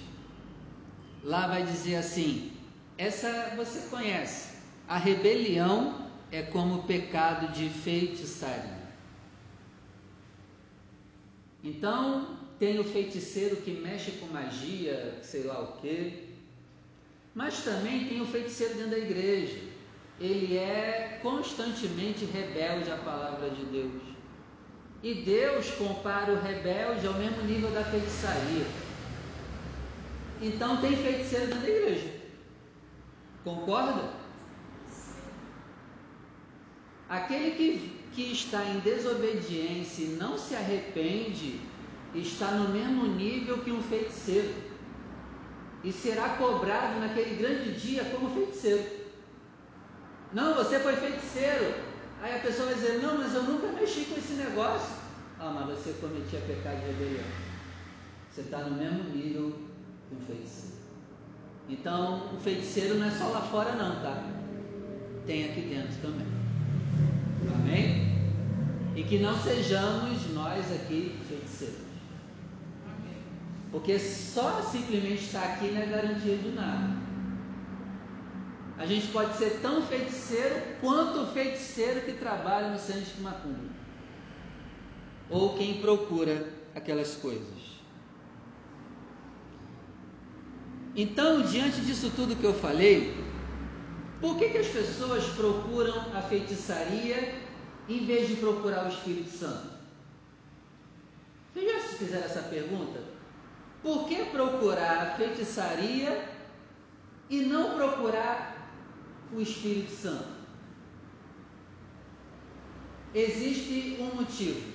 Lá 1.25 1.47
vai 1.47 1.65
dizer 1.65 1.97
assim: 1.97 2.53
essa 2.97 3.55
você 3.57 3.89
conhece. 3.89 4.57
A 4.89 4.97
rebelião 4.97 6.09
é 6.33 6.43
como 6.43 6.77
o 6.77 6.83
pecado 6.85 7.53
de 7.53 7.69
feitiçaria. 7.69 8.79
Então, 11.63 12.39
tem 12.59 12.79
o 12.79 12.85
feiticeiro 12.85 13.57
que 13.57 13.71
mexe 13.71 14.13
com 14.13 14.27
magia, 14.27 15.19
sei 15.23 15.45
lá 15.45 15.61
o 15.61 15.81
quê. 15.81 16.25
Mas 17.35 17.63
também 17.63 18.09
tem 18.09 18.21
o 18.21 18.27
feiticeiro 18.27 18.75
dentro 18.75 18.91
da 18.91 18.99
igreja. 18.99 19.59
Ele 20.21 20.57
é 20.57 21.21
constantemente 21.23 22.25
rebelde 22.25 22.91
à 22.91 22.97
palavra 22.97 23.51
de 23.51 23.65
Deus. 23.67 24.03
E 25.03 25.15
Deus 25.15 25.71
compara 25.73 26.33
o 26.33 26.41
rebelde 26.41 27.07
ao 27.07 27.15
mesmo 27.15 27.43
nível 27.43 27.71
da 27.71 27.85
feitiçaria. 27.85 28.67
Então 30.41 30.81
tem 30.81 30.97
feiticeiro 30.97 31.47
dentro 31.47 31.63
da 31.63 31.69
igreja. 31.69 32.13
Concorda? 33.45 34.13
Aquele 37.09 37.53
que, 37.53 37.99
que 38.13 38.33
está 38.33 38.65
em 38.65 38.81
desobediência 38.81 40.03
e 40.05 40.17
não 40.19 40.37
se 40.37 40.55
arrepende, 40.55 41.61
está 42.15 42.51
no 42.53 42.69
mesmo 42.69 43.07
nível 43.07 43.59
que 43.59 43.73
um 43.73 43.83
feiticeiro. 43.83 44.55
E 45.83 45.93
será 45.93 46.31
cobrado 46.31 47.01
naquele 47.01 47.37
grande 47.37 47.73
dia 47.73 48.05
como 48.05 48.35
feiticeiro. 48.35 48.85
Não, 50.33 50.55
você 50.55 50.79
foi 50.81 50.97
feiticeiro. 50.97 51.75
Aí 52.21 52.37
a 52.37 52.41
pessoa 52.41 52.67
vai 52.67 52.75
dizer: 52.75 53.01
Não, 53.01 53.17
mas 53.19 53.35
eu 53.35 53.45
nunca 53.45 53.69
mexi 53.69 54.05
com 54.05 54.17
esse 54.19 54.35
negócio. 54.35 54.97
Ah, 55.39 55.53
mas 55.55 55.79
você 55.79 55.93
cometia 56.01 56.41
pecado 56.41 56.81
de 56.81 56.87
rebelião. 56.87 57.25
Você 58.29 58.41
está 58.43 58.59
no 58.59 58.77
mesmo 58.77 59.05
nível 59.05 59.68
um 60.13 60.25
feiticeiro. 60.27 60.79
Então, 61.69 62.35
o 62.35 62.41
feiticeiro 62.41 62.95
não 62.97 63.07
é 63.07 63.11
só 63.11 63.29
lá 63.29 63.43
fora, 63.43 63.73
não, 63.73 64.01
tá? 64.01 64.25
Tem 65.27 65.45
aqui 65.45 65.61
dentro 65.63 65.95
também. 66.01 66.27
Amém? 67.55 68.19
E 68.97 69.05
que 69.05 69.19
não 69.19 69.39
sejamos 69.39 70.33
nós 70.33 70.73
aqui 70.73 71.15
feiticeiros. 71.29 71.89
Porque 73.71 73.99
só 73.99 74.63
simplesmente 74.63 75.25
estar 75.25 75.45
aqui 75.45 75.71
não 75.71 75.83
é 75.83 75.87
garantia 75.87 76.37
de 76.37 76.49
nada. 76.53 76.97
A 78.79 78.87
gente 78.87 79.09
pode 79.09 79.37
ser 79.37 79.59
tão 79.61 79.83
feiticeiro 79.83 80.55
quanto 80.81 81.21
o 81.21 81.27
feiticeiro 81.33 82.01
que 82.03 82.13
trabalha 82.13 82.71
no 82.71 82.79
centro 82.79 83.15
de 83.15 83.21
macumba. 83.21 83.69
Ou 85.29 85.59
quem 85.59 85.81
procura 85.81 86.49
aquelas 86.75 87.17
coisas. 87.17 87.78
Então, 91.01 91.43
diante 91.43 91.81
disso 91.83 92.11
tudo 92.17 92.35
que 92.35 92.43
eu 92.43 92.55
falei, 92.55 93.17
por 94.21 94.37
que, 94.37 94.49
que 94.49 94.59
as 94.59 94.67
pessoas 94.67 95.25
procuram 95.27 95.97
a 96.13 96.21
feitiçaria 96.21 97.41
em 97.89 98.05
vez 98.05 98.27
de 98.27 98.35
procurar 98.35 98.85
o 98.85 98.89
Espírito 98.89 99.31
Santo? 99.31 99.69
Vocês 101.55 101.71
já 101.71 101.81
se 101.89 101.95
fizeram 101.99 102.25
essa 102.25 102.43
pergunta? 102.43 103.01
Por 103.81 104.09
que 104.09 104.25
procurar 104.25 105.03
a 105.03 105.11
feitiçaria 105.15 106.29
e 107.31 107.43
não 107.43 107.77
procurar 107.77 108.69
o 109.33 109.41
Espírito 109.41 109.93
Santo? 109.93 110.27
Existe 113.15 113.99
um 114.01 114.17
motivo. 114.17 114.73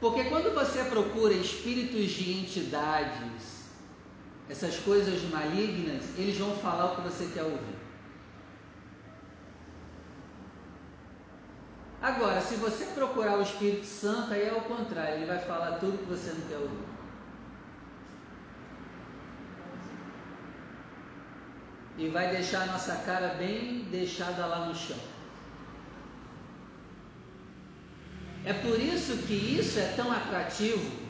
Porque 0.00 0.24
quando 0.24 0.54
você 0.54 0.84
procura 0.84 1.34
espíritos 1.34 2.12
de 2.12 2.32
entidades, 2.32 3.57
essas 4.48 4.78
coisas 4.78 5.22
malignas, 5.30 6.04
eles 6.16 6.38
vão 6.38 6.56
falar 6.56 6.92
o 6.92 6.96
que 6.96 7.02
você 7.02 7.26
quer 7.26 7.42
ouvir. 7.42 7.78
Agora, 12.00 12.40
se 12.40 12.54
você 12.54 12.86
procurar 12.86 13.38
o 13.38 13.42
Espírito 13.42 13.84
Santo, 13.84 14.32
aí 14.32 14.48
é 14.48 14.52
o 14.52 14.62
contrário, 14.62 15.16
ele 15.16 15.26
vai 15.26 15.40
falar 15.40 15.78
tudo 15.78 15.98
que 15.98 16.04
você 16.04 16.30
não 16.30 16.48
quer 16.48 16.56
ouvir. 16.56 16.88
E 21.98 22.08
vai 22.08 22.30
deixar 22.30 22.62
a 22.62 22.66
nossa 22.66 22.94
cara 22.96 23.34
bem 23.34 23.80
deixada 23.90 24.46
lá 24.46 24.66
no 24.66 24.74
chão. 24.74 24.96
É 28.44 28.52
por 28.52 28.80
isso 28.80 29.16
que 29.26 29.34
isso 29.34 29.78
é 29.78 29.92
tão 29.96 30.10
atrativo 30.12 31.07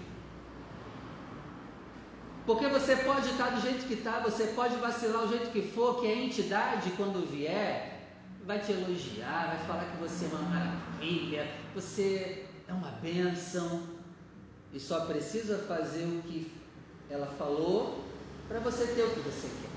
porque 2.49 2.67
você 2.67 2.97
pode 2.97 3.28
estar 3.28 3.50
do 3.50 3.61
jeito 3.61 3.87
que 3.87 3.93
está, 3.93 4.21
você 4.21 4.47
pode 4.57 4.75
vacilar 4.76 5.26
do 5.26 5.28
jeito 5.28 5.50
que 5.50 5.61
for, 5.61 6.00
que 6.00 6.07
a 6.07 6.17
entidade, 6.17 6.90
quando 6.97 7.31
vier, 7.31 8.09
vai 8.47 8.59
te 8.59 8.73
elogiar, 8.73 9.49
vai 9.49 9.67
falar 9.67 9.85
que 9.85 9.99
você 9.99 10.25
é 10.25 10.28
uma 10.28 10.49
maravilha, 10.49 11.47
você 11.75 12.47
é 12.67 12.73
uma 12.73 12.93
bênção, 13.02 13.83
e 14.73 14.81
só 14.81 15.00
precisa 15.00 15.59
fazer 15.69 16.05
o 16.05 16.23
que 16.23 16.50
ela 17.11 17.26
falou 17.38 18.02
para 18.49 18.61
você 18.61 18.87
ter 18.95 19.02
o 19.02 19.11
que 19.11 19.21
você 19.21 19.47
quer. 19.47 19.71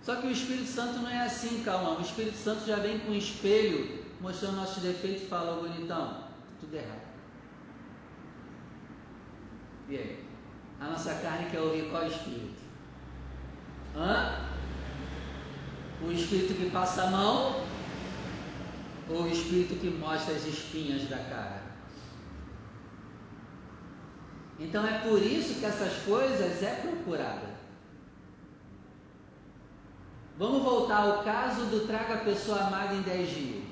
Só 0.00 0.20
que 0.20 0.28
o 0.28 0.30
Espírito 0.30 0.68
Santo 0.68 1.00
não 1.00 1.10
é 1.10 1.22
assim, 1.22 1.64
calma. 1.64 1.98
O 1.98 2.02
Espírito 2.02 2.36
Santo 2.36 2.64
já 2.66 2.76
vem 2.76 3.00
com 3.00 3.10
um 3.10 3.16
espelho 3.16 4.04
mostrando 4.20 4.58
nossos 4.58 4.80
defeitos 4.80 5.24
e 5.24 5.26
fala, 5.26 5.60
bonitão, 5.60 6.28
tudo 6.60 6.72
errado. 6.76 7.02
E 9.88 9.96
aí? 9.96 10.23
A 10.84 10.90
nossa 10.90 11.14
carne 11.14 11.48
quer 11.50 11.60
ouvir 11.60 11.88
qual 11.88 12.06
espírito? 12.06 12.62
Hã? 13.96 14.50
O 16.02 16.12
espírito 16.12 16.52
que 16.52 16.70
passa 16.70 17.04
a 17.04 17.10
mão 17.10 17.64
ou 19.08 19.22
o 19.22 19.28
espírito 19.28 19.80
que 19.80 19.88
mostra 19.88 20.34
as 20.34 20.44
espinhas 20.44 21.08
da 21.08 21.16
cara? 21.16 21.62
Então 24.60 24.86
é 24.86 24.98
por 24.98 25.22
isso 25.22 25.58
que 25.58 25.64
essas 25.64 26.02
coisas 26.02 26.62
é 26.62 26.74
procurada. 26.82 27.54
Vamos 30.36 30.62
voltar 30.62 30.98
ao 30.98 31.24
caso 31.24 31.64
do 31.66 31.86
traga 31.86 32.14
a 32.16 32.24
pessoa 32.24 32.60
amada 32.60 32.94
em 32.94 33.00
10 33.00 33.30
dias. 33.30 33.64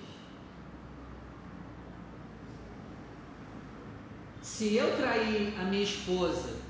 Se 4.41 4.77
eu 4.77 4.97
trair 4.97 5.55
a 5.61 5.65
minha 5.65 5.83
esposa 5.83 6.62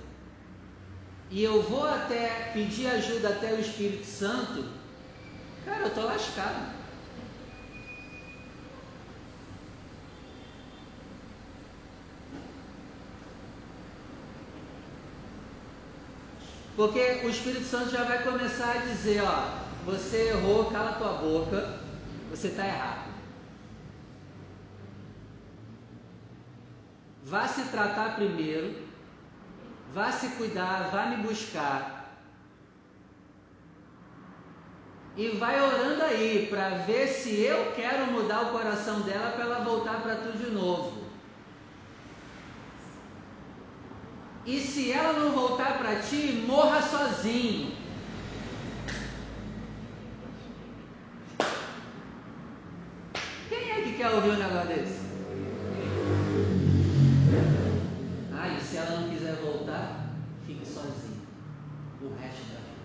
e 1.33 1.43
eu 1.43 1.63
vou 1.63 1.89
até 1.89 2.51
pedir 2.53 2.87
ajuda 2.89 3.31
até 3.31 3.55
o 3.55 3.61
Espírito 3.61 4.05
Santo, 4.05 4.67
cara, 5.65 5.81
eu 5.81 5.87
estou 5.87 6.05
lascado. 6.05 6.75
Porque 16.77 17.23
o 17.25 17.31
Espírito 17.31 17.65
Santo 17.65 17.91
já 17.91 18.05
vai 18.05 18.23
começar 18.23 18.73
a 18.73 18.79
dizer, 18.81 19.23
ó, 19.23 19.63
você 19.87 20.29
errou, 20.29 20.71
cala 20.71 20.93
tua 20.93 21.15
boca, 21.15 21.81
você 22.31 22.49
está 22.49 22.67
errado. 22.67 23.11
Vá 27.25 27.49
se 27.49 27.63
tratar 27.71 28.17
primeiro, 28.17 28.92
vá 29.95 30.11
se 30.11 30.29
cuidar, 30.31 30.91
vá 30.91 31.07
me 31.07 31.17
buscar. 31.17 32.01
E 35.17 35.29
vai 35.37 35.61
orando 35.61 36.03
aí 36.05 36.47
para 36.49 36.71
ver 36.71 37.07
se 37.07 37.43
eu 37.43 37.73
quero 37.73 38.11
mudar 38.11 38.43
o 38.43 38.53
coração 38.53 39.01
dela 39.01 39.33
para 39.33 39.45
ela 39.45 39.65
voltar 39.65 40.01
para 40.01 40.17
tu 40.17 40.39
de 40.39 40.51
novo. 40.51 41.03
E 44.47 44.59
se 44.59 44.91
ela 44.91 45.13
não 45.13 45.33
voltar 45.33 45.79
para 45.79 45.97
ti, 45.97 46.45
morra 46.47 46.81
sozinho. 46.81 47.77
Quem 53.49 53.71
é 53.71 53.83
que 53.83 53.93
quer 53.93 54.09
ouvir 54.09 54.31
um 54.31 54.39
negócio 54.39 54.69
desse? 54.69 55.03
se 58.73 58.79
ela 58.79 59.01
não 59.01 59.11
quiser 59.11 59.35
voltar, 59.37 60.15
fique 60.47 60.67
sozinha 60.67 61.21
o 62.01 62.12
resto 62.23 62.53
da 62.53 62.61
vida. 62.61 62.83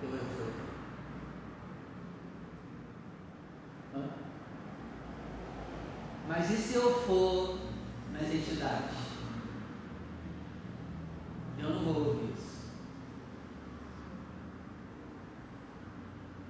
Teu 0.00 0.08
erro 0.10 0.26
foi 0.36 0.56
Mas 6.28 6.50
e 6.50 6.56
se 6.56 6.74
eu 6.74 6.92
for 7.02 7.58
nas 8.12 8.34
entidades? 8.34 8.96
Eu 11.58 11.70
não 11.70 11.84
vou 11.84 12.08
ouvir 12.08 12.34
isso. 12.34 12.72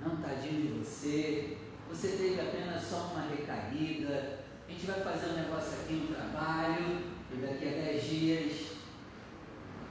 Não, 0.03 0.17
tadinho 0.17 0.63
de 0.63 0.79
você. 0.79 1.59
Você 1.91 2.09
teve 2.09 2.41
apenas 2.41 2.83
só 2.83 3.13
uma 3.13 3.29
recaída. 3.29 4.41
A 4.67 4.73
gente 4.73 4.87
vai 4.87 5.01
fazer 5.01 5.33
um 5.33 5.37
negócio 5.37 5.75
aqui 5.75 5.95
no 5.95 6.15
trabalho. 6.15 7.17
E 7.31 7.37
daqui 7.37 7.69
a 7.69 7.93
10 7.93 8.03
dias 8.05 8.77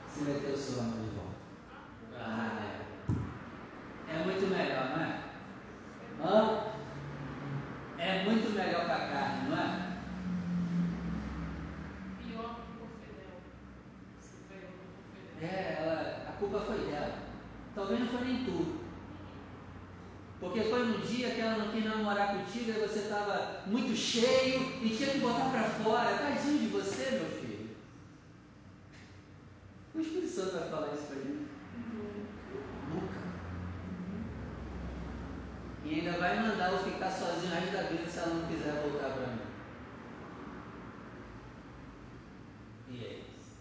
você 0.07 0.31
vai 0.31 0.39
ter 0.39 0.51
o 0.51 0.57
seu 0.57 0.79
amor 0.79 0.99
de 1.03 1.09
volta. 1.09 1.35
Ah, 2.17 2.79
é. 4.09 4.15
É 4.15 4.23
muito 4.23 4.47
melhor, 4.47 4.89
não 4.89 5.03
é? 5.03 5.19
Hã? 6.23 6.65
É 7.97 8.14
muito 8.25 8.49
melhor 8.55 8.85
para 8.85 8.95
a 8.95 9.07
carne, 9.07 9.49
não 9.49 9.57
é? 9.57 9.95
Pior 12.27 12.55
que 12.55 12.61
o. 12.81 12.83
É, 15.45 15.77
ela, 15.79 15.97
a 16.29 16.31
culpa 16.33 16.59
foi 16.61 16.77
dela. 16.85 17.13
Talvez 17.75 17.99
não 17.99 18.07
foi 18.07 18.25
nem 18.25 18.45
tu. 18.45 18.75
Porque 20.39 20.61
foi 20.61 20.85
no 20.85 20.99
dia 20.99 21.31
que 21.31 21.41
ela 21.41 21.57
não 21.57 21.71
quis 21.71 21.85
namorar 21.85 22.35
contigo 22.35 22.69
e 22.69 22.73
você 22.73 22.99
estava 22.99 23.63
muito 23.67 23.95
cheio 23.95 24.61
e 24.81 24.95
tinha 24.95 25.09
que 25.09 25.19
botar 25.19 25.49
para 25.49 25.63
fora. 25.63 26.17
Tadinho 26.17 26.59
de 26.59 26.67
você, 26.67 27.11
meu 27.11 27.41
filho. 27.41 27.69
O 29.93 30.01
Espírito 30.01 30.27
Santo 30.27 30.57
vai 30.57 30.69
falar 30.69 30.93
isso 30.93 31.03
para 31.03 31.15
gente? 31.15 31.47
Nunca. 32.93 33.19
E 35.85 35.99
ainda 35.99 36.19
vai 36.19 36.39
mandar 36.65 36.71
eu 36.71 36.79
ficar 36.79 37.11
sozinho 37.11 37.53
resto 37.53 37.71
da 37.73 37.83
vida 37.83 38.09
se 38.09 38.17
ela 38.17 38.33
não 38.33 38.47
quiser 38.47 38.81
voltar 38.81 39.09
para 39.09 39.27
mim. 39.27 39.39
E 42.89 43.03
é 43.03 43.19
isso. 43.19 43.55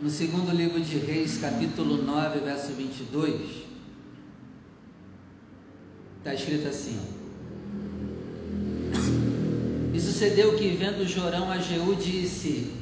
No 0.00 0.10
segundo 0.10 0.52
livro 0.52 0.80
de 0.80 0.98
Reis, 0.98 1.38
capítulo 1.38 2.02
9, 2.02 2.40
verso 2.40 2.72
22, 2.72 3.71
está 6.22 6.32
escrito 6.34 6.68
assim: 6.68 7.00
E 9.92 10.00
sucedeu 10.00 10.56
que, 10.56 10.68
vendo 10.68 11.06
Jorão 11.06 11.50
a 11.50 11.58
Jeú, 11.58 11.96
disse: 11.96 12.72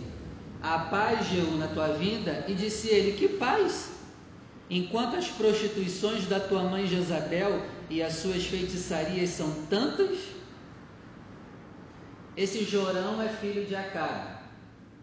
A 0.62 0.78
paz, 0.78 1.26
Jeú, 1.26 1.56
na 1.56 1.68
tua 1.68 1.88
vinda? 1.94 2.44
E 2.47 2.54
disse 2.54 2.88
ele: 2.88 3.12
Que 3.12 3.28
paz? 3.28 3.92
Enquanto 4.68 5.16
as 5.16 5.26
prostituições 5.28 6.26
da 6.26 6.38
tua 6.38 6.62
mãe 6.64 6.87
Jezabel 6.87 7.64
e 7.88 8.02
as 8.02 8.12
suas 8.14 8.44
feitiçarias 8.44 9.30
são 9.30 9.50
tantas? 9.68 10.18
Esse 12.37 12.64
Jorão 12.64 13.20
é 13.20 13.28
filho 13.28 13.64
de 13.64 13.75
Acabe. 13.75 14.38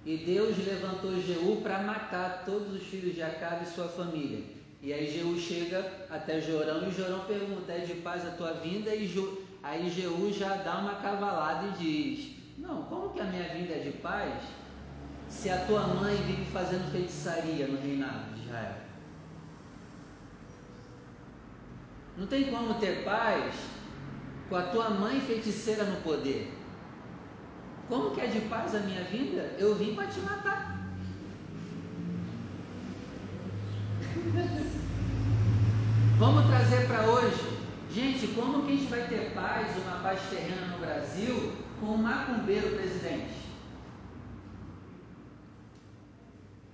E 0.06 0.16
Deus 0.16 0.56
levantou 0.66 1.20
Jeú 1.22 1.60
para 1.62 1.80
matar 1.80 2.44
todos 2.46 2.74
os 2.74 2.88
filhos 2.88 3.14
de 3.14 3.22
Acabe 3.22 3.66
e 3.66 3.74
sua 3.74 3.90
família. 3.90 4.57
E 4.82 4.94
aí 4.94 5.12
Jeú 5.12 5.38
chega 5.40 6.06
até 6.10 6.40
Jorão 6.40 6.88
e 6.88 6.92
Jorão 6.92 7.26
pergunta: 7.26 7.72
É 7.72 7.80
de 7.80 7.96
paz 7.96 8.26
a 8.26 8.32
tua 8.32 8.54
vinda? 8.54 8.94
E 8.94 9.08
Ju, 9.08 9.42
aí 9.64 9.90
Jeú 9.90 10.32
já 10.32 10.56
dá 10.58 10.78
uma 10.80 10.96
cavalada 10.96 11.68
e 11.68 11.72
diz: 11.84 12.36
Não, 12.58 12.84
como 12.84 13.10
que 13.10 13.20
a 13.20 13.26
minha 13.26 13.50
vinda 13.50 13.74
é 13.74 13.80
de 13.80 13.92
paz? 13.98 14.44
Se 15.28 15.50
a 15.50 15.66
tua 15.66 15.88
mãe 15.88 16.16
vive 16.16 16.46
fazendo 16.46 16.92
feitiçaria 16.92 17.68
no 17.68 17.78
reinado 17.82 18.34
de 18.34 18.46
Israel. 18.46 18.76
Não 22.16 22.26
tem 22.26 22.46
como 22.46 22.76
ter 22.76 23.04
paz 23.04 23.54
com 24.50 24.56
a 24.56 24.64
tua 24.64 24.90
mãe 24.90 25.20
feiticeira 25.20 25.84
no 25.84 26.02
poder. 26.02 26.52
Como 27.90 28.12
que 28.12 28.22
é 28.22 28.28
de 28.28 28.42
paz 28.42 28.74
a 28.74 28.80
minha 28.80 29.04
vida? 29.04 29.56
Eu 29.58 29.76
vim 29.76 29.96
para 29.96 30.08
te 30.08 30.20
matar. 30.20 30.77
Vamos 36.18 36.48
trazer 36.48 36.88
para 36.88 37.08
hoje. 37.08 37.58
Gente, 37.92 38.28
como 38.34 38.64
que 38.64 38.74
a 38.74 38.76
gente 38.76 38.90
vai 38.90 39.08
ter 39.08 39.34
paz, 39.34 39.76
uma 39.78 40.00
paz 40.00 40.20
terrena 40.30 40.68
no 40.68 40.80
Brasil, 40.80 41.54
com 41.80 41.86
um 41.88 41.98
macumbeiro 41.98 42.76
presidente? 42.76 43.48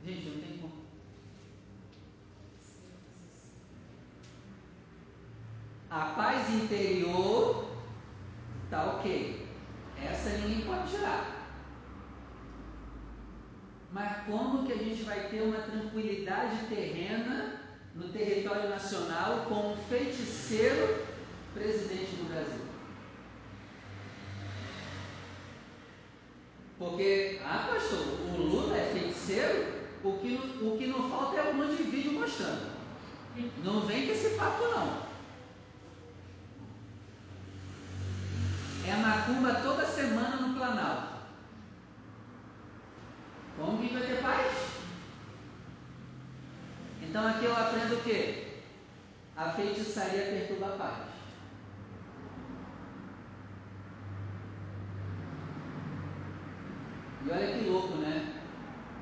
Gente, 0.06 0.30
não 0.30 0.42
tem 0.42 0.58
como. 0.60 0.74
A 5.90 6.06
paz 6.16 6.50
interior 6.50 7.68
tá 8.70 8.86
ok. 8.86 9.48
Essa 10.02 10.30
ninguém 10.38 10.66
pode 10.66 10.90
tirar. 10.90 11.43
Mas 13.94 14.26
como 14.26 14.66
que 14.66 14.74
a 14.74 14.78
gente 14.78 15.04
vai 15.04 15.28
ter 15.30 15.42
uma 15.42 15.60
tranquilidade 15.60 16.66
terrena 16.68 17.62
no 17.94 18.10
território 18.10 18.68
nacional 18.68 19.46
com 19.48 19.74
um 19.74 19.78
feiticeiro 19.88 21.06
presidente 21.54 22.16
do 22.16 22.28
Brasil? 22.28 22.66
Porque, 26.80 27.40
ah, 27.46 27.70
pastor, 27.72 28.00
o 28.00 28.42
Lula 28.42 28.76
é 28.76 28.92
feiticeiro, 28.92 29.84
o 30.04 30.14
que, 30.14 30.36
o 30.36 30.76
que 30.76 30.88
não 30.88 31.08
falta 31.12 31.38
é 31.38 31.52
um 31.52 31.54
monte 31.54 31.78
de 31.78 31.84
vídeo 31.84 32.14
mostrando. 32.14 32.74
Não 33.64 33.82
vem 33.82 34.08
com 34.08 34.12
esse 34.12 34.32
papo, 34.32 34.64
não. 34.64 35.04
É 38.86 38.96
macumba 38.96 39.54
toda 39.62 39.86
semana 39.86 40.36
no 40.38 40.56
Planalto. 40.56 41.14
Como 43.58 43.78
que 43.78 43.94
vai 43.94 44.02
ter 44.02 44.22
paz? 44.22 44.74
Então 47.14 47.28
aqui 47.28 47.46
eu 47.46 47.56
aprendo 47.56 47.94
o 47.94 48.02
quê? 48.02 48.48
A 49.38 49.52
feitiçaria 49.52 50.32
perturba 50.32 50.66
a 50.66 50.78
paz. 50.78 50.98
E 57.24 57.30
olha 57.30 57.54
que 57.56 57.70
louco, 57.70 57.98
né? 57.98 58.42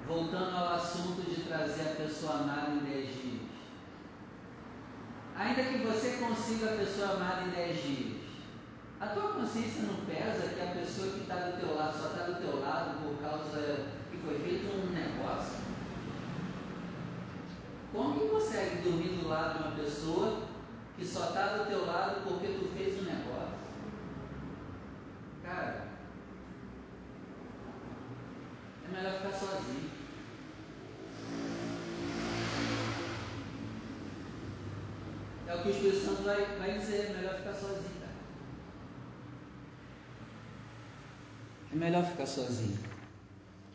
Voltando 0.05 0.57
ao 0.57 0.73
assunto 0.73 1.21
de 1.21 1.43
trazer 1.43 1.83
a 1.83 1.95
pessoa 1.95 2.33
amada 2.39 2.71
em 2.71 2.79
10 2.79 3.07
dias. 3.07 3.41
Ainda 5.37 5.63
que 5.63 5.77
você 5.77 6.17
consiga 6.17 6.73
a 6.73 6.77
pessoa 6.79 7.11
amada 7.11 7.43
em 7.43 7.51
10 7.51 7.81
dias, 7.81 8.21
a 8.99 9.07
tua 9.07 9.35
consciência 9.35 9.83
não 9.83 10.03
pesa 10.05 10.53
que 10.53 10.59
a 10.59 10.75
pessoa 10.81 11.13
que 11.13 11.21
está 11.21 11.35
do 11.35 11.61
teu 11.61 11.77
lado 11.77 11.97
só 11.97 12.07
está 12.07 12.23
do 12.25 12.41
teu 12.41 12.59
lado 12.59 13.07
por 13.07 13.21
causa 13.21 13.85
que 14.11 14.17
foi 14.17 14.37
feito 14.39 14.67
um 14.67 14.91
negócio? 14.91 15.70
Como 17.91 18.17
que 18.17 18.29
consegue 18.29 18.81
dormir 18.83 19.17
do 19.17 19.27
lado 19.27 19.57
de 19.57 19.67
uma 19.67 19.75
pessoa 19.75 20.47
que 20.97 21.05
só 21.05 21.29
está 21.29 21.57
do 21.57 21.65
teu 21.65 21.85
lado 21.85 22.21
porque 22.23 22.47
tu 22.47 22.69
fez 22.73 22.99
um 23.01 23.03
negócio? 23.03 23.59
Cara, 25.43 25.87
é 28.85 28.95
melhor 28.95 29.13
ficar 29.17 29.33
sozinho. 29.33 29.91
É 35.47 35.55
o 35.55 35.61
que 35.61 35.67
o 35.67 35.71
Espírito 35.71 36.05
Santo 36.05 36.23
vai, 36.23 36.45
vai 36.57 36.79
dizer, 36.79 37.09
é 37.09 37.13
melhor 37.13 37.35
ficar 37.35 37.53
sozinho, 37.53 37.99
cara. 37.99 38.13
É 41.73 41.75
melhor 41.75 42.05
ficar 42.05 42.25
sozinho. 42.25 42.79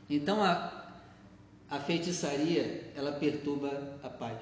Então 0.08 0.42
a, 0.42 0.75
a 1.70 1.78
feitiçaria, 1.78 2.92
ela 2.94 3.12
perturba 3.12 3.98
a 4.02 4.08
paz. 4.08 4.40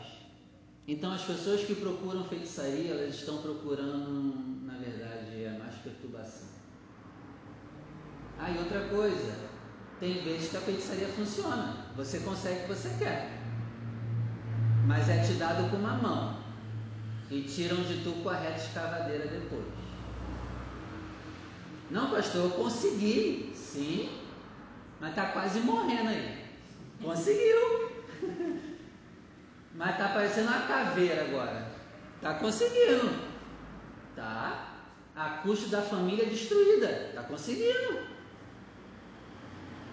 Então 0.86 1.12
as 1.12 1.22
pessoas 1.22 1.62
que 1.64 1.74
procuram 1.74 2.24
feitiçaria, 2.24 2.90
elas 2.90 3.14
estão 3.14 3.38
procurando, 3.38 4.62
na 4.66 4.74
verdade, 4.74 5.46
a 5.46 5.58
mais 5.58 5.74
perturbação. 5.76 6.48
Ah, 8.38 8.50
e 8.50 8.58
outra 8.58 8.88
coisa, 8.88 9.34
tem 9.98 10.22
vezes 10.22 10.50
que 10.50 10.56
a 10.58 10.60
feitiçaria 10.60 11.08
funciona. 11.08 11.86
Você 11.96 12.18
consegue 12.20 12.60
o 12.60 12.62
que 12.62 12.74
você 12.74 12.90
quer. 12.98 13.30
Mas 14.86 15.08
é 15.08 15.22
te 15.22 15.32
dado 15.34 15.70
com 15.70 15.76
uma 15.76 15.94
mão. 15.94 16.44
E 17.30 17.42
tiram 17.42 17.82
de 17.84 18.02
tu 18.04 18.12
com 18.22 18.28
a 18.28 18.36
reta 18.36 18.58
escavadeira 18.58 19.26
depois. 19.28 19.64
Não, 21.90 22.10
pastor, 22.10 22.44
eu 22.44 22.50
consegui. 22.50 23.50
Sim, 23.54 24.10
mas 25.00 25.10
está 25.10 25.26
quase 25.26 25.60
morrendo 25.60 26.10
aí. 26.10 26.43
Conseguiu. 27.04 27.92
Mas 29.74 29.90
está 29.90 30.08
parecendo 30.08 30.48
uma 30.48 30.66
caveira 30.66 31.24
agora. 31.24 31.66
Está 32.16 32.34
conseguindo. 32.34 33.34
Tá? 34.16 34.68
A 35.14 35.28
custo 35.42 35.68
da 35.68 35.82
família 35.82 36.26
destruída. 36.26 37.08
Está 37.08 37.22
conseguindo. 37.22 38.14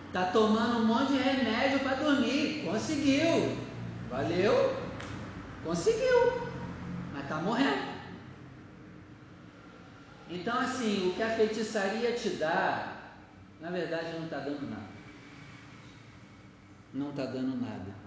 Está 0.07 0.25
tomando 0.27 0.79
um 0.79 0.85
monte 0.85 1.13
de 1.13 1.19
remédio 1.19 1.79
para 1.79 1.95
dormir. 1.95 2.63
Conseguiu. 2.65 3.57
Valeu. 4.09 4.75
Conseguiu. 5.63 6.49
Mas 7.13 7.23
está 7.23 7.35
morrendo. 7.37 7.91
Então, 10.29 10.57
assim, 10.59 11.09
o 11.09 11.13
que 11.13 11.23
a 11.23 11.29
feitiçaria 11.29 12.13
te 12.13 12.29
dá, 12.31 12.93
na 13.59 13.69
verdade, 13.69 14.13
não 14.13 14.25
está 14.25 14.39
dando 14.39 14.69
nada. 14.69 14.90
Não 16.93 17.11
está 17.11 17.25
dando 17.25 17.59
nada. 17.59 18.01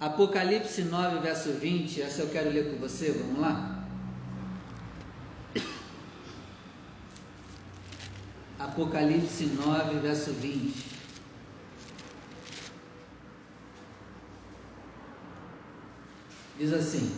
Apocalipse 0.00 0.82
9, 0.82 1.18
verso 1.18 1.52
20, 1.52 2.02
essa 2.02 2.22
eu 2.22 2.30
quero 2.30 2.50
ler 2.50 2.70
com 2.70 2.78
você, 2.78 3.10
vamos 3.10 3.40
lá? 3.40 3.84
Apocalipse 8.58 9.46
9, 9.46 9.98
verso 9.98 10.32
20. 10.32 10.98
Diz 16.58 16.72
assim: 16.72 17.14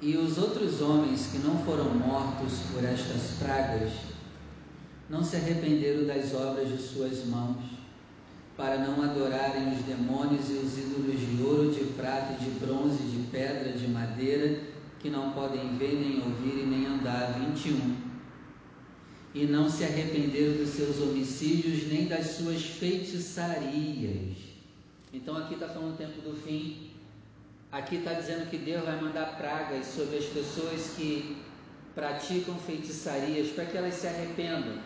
E 0.00 0.16
os 0.16 0.38
outros 0.38 0.80
homens 0.80 1.26
que 1.26 1.38
não 1.38 1.62
foram 1.64 1.94
mortos 1.94 2.60
por 2.72 2.84
estas 2.84 3.38
pragas 3.38 4.07
não 5.08 5.24
se 5.24 5.36
arrependeram 5.36 6.06
das 6.06 6.34
obras 6.34 6.68
de 6.68 6.78
suas 6.78 7.24
mãos 7.26 7.78
para 8.56 8.76
não 8.78 9.02
adorarem 9.02 9.72
os 9.72 9.82
demônios 9.84 10.50
e 10.50 10.54
os 10.54 10.76
ídolos 10.76 11.20
de 11.20 11.42
ouro, 11.42 11.70
de 11.70 11.84
prata, 11.92 12.34
de 12.34 12.50
bronze, 12.58 13.02
de 13.04 13.22
pedra, 13.30 13.72
de 13.72 13.86
madeira, 13.86 14.60
que 14.98 15.08
não 15.08 15.32
podem 15.32 15.76
ver, 15.78 15.94
nem 15.94 16.20
ouvir 16.20 16.64
e 16.64 16.66
nem 16.66 16.86
andar. 16.86 17.38
21. 17.38 17.96
E 19.32 19.46
não 19.46 19.70
se 19.70 19.84
arrependeram 19.84 20.56
dos 20.56 20.70
seus 20.70 21.00
homicídios, 21.00 21.86
nem 21.86 22.08
das 22.08 22.32
suas 22.32 22.62
feitiçarias. 22.64 24.36
Então 25.14 25.36
aqui 25.36 25.54
está 25.54 25.68
falando 25.68 25.94
o 25.94 25.96
tempo 25.96 26.20
do 26.20 26.34
fim. 26.36 26.90
Aqui 27.70 27.96
está 27.96 28.14
dizendo 28.14 28.50
que 28.50 28.58
Deus 28.58 28.84
vai 28.84 29.00
mandar 29.00 29.36
pragas 29.36 29.86
sobre 29.86 30.16
as 30.16 30.24
pessoas 30.24 30.94
que 30.96 31.36
praticam 31.94 32.56
feitiçarias 32.56 33.50
para 33.50 33.66
que 33.66 33.76
elas 33.76 33.94
se 33.94 34.08
arrependam 34.08 34.78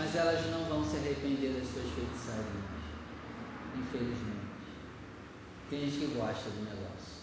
mas 0.00 0.16
elas 0.16 0.46
não 0.46 0.64
vão 0.64 0.82
se 0.82 0.96
arrepender 0.96 1.52
das 1.52 1.68
suas 1.68 1.84
feitiçarias, 1.90 2.46
infelizmente. 3.76 4.40
Tem 5.68 5.80
gente 5.80 5.98
que 5.98 6.14
gosta 6.14 6.48
do 6.48 6.64
negócio. 6.64 7.20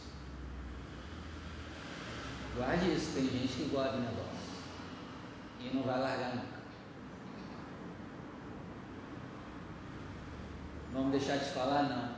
Guarde 2.55 2.93
isso, 2.93 3.15
tem 3.15 3.23
gente 3.23 3.51
que 3.51 3.69
gosta 3.69 3.93
do 3.93 4.01
negócio 4.01 4.37
e 5.59 5.75
não 5.75 5.81
vai 5.81 5.99
largar 5.99 6.35
nunca. 6.35 6.57
Vamos 10.93 11.11
deixar 11.11 11.37
de 11.37 11.49
falar? 11.49 11.83
Não. 11.89 12.15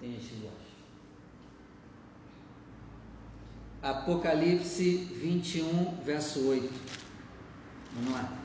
Tem 0.00 0.12
gente 0.12 0.28
que 0.28 0.40
gosta. 0.42 0.68
Apocalipse 3.82 4.96
21, 4.96 5.96
verso 6.04 6.48
8. 6.48 7.07
Vamos 7.94 8.12
lá. 8.12 8.38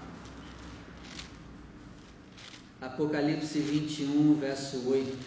Apocalipse 2.82 3.60
21, 3.60 4.36
verso 4.36 4.90
8. 4.90 5.18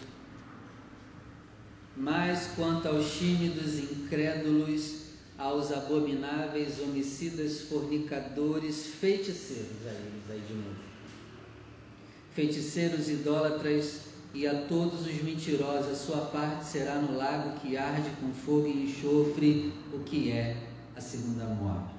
Mas 1.95 2.51
quanto 2.55 2.87
aos 2.87 3.17
tímidos 3.17 3.79
incrédulos, 3.79 5.07
aos 5.37 5.71
abomináveis, 5.71 6.79
homicidas, 6.79 7.61
fornicadores, 7.61 8.87
feiticeiros, 8.87 9.85
aí 9.85 10.21
aí 10.29 10.41
de 10.47 10.53
novo. 10.53 10.75
Feiticeiros, 12.33 13.09
idólatras 13.09 14.01
e 14.33 14.45
a 14.45 14.67
todos 14.67 15.07
os 15.07 15.23
mentirosos, 15.23 15.91
a 15.91 15.95
sua 15.95 16.21
parte 16.27 16.65
será 16.65 16.95
no 16.95 17.17
lago 17.17 17.59
que 17.59 17.75
arde 17.75 18.09
com 18.21 18.31
fogo 18.31 18.67
e 18.67 18.83
enxofre, 18.83 19.73
o 19.91 19.99
que 19.99 20.31
é 20.31 20.55
a 20.95 21.01
segunda 21.01 21.45
morte. 21.45 21.96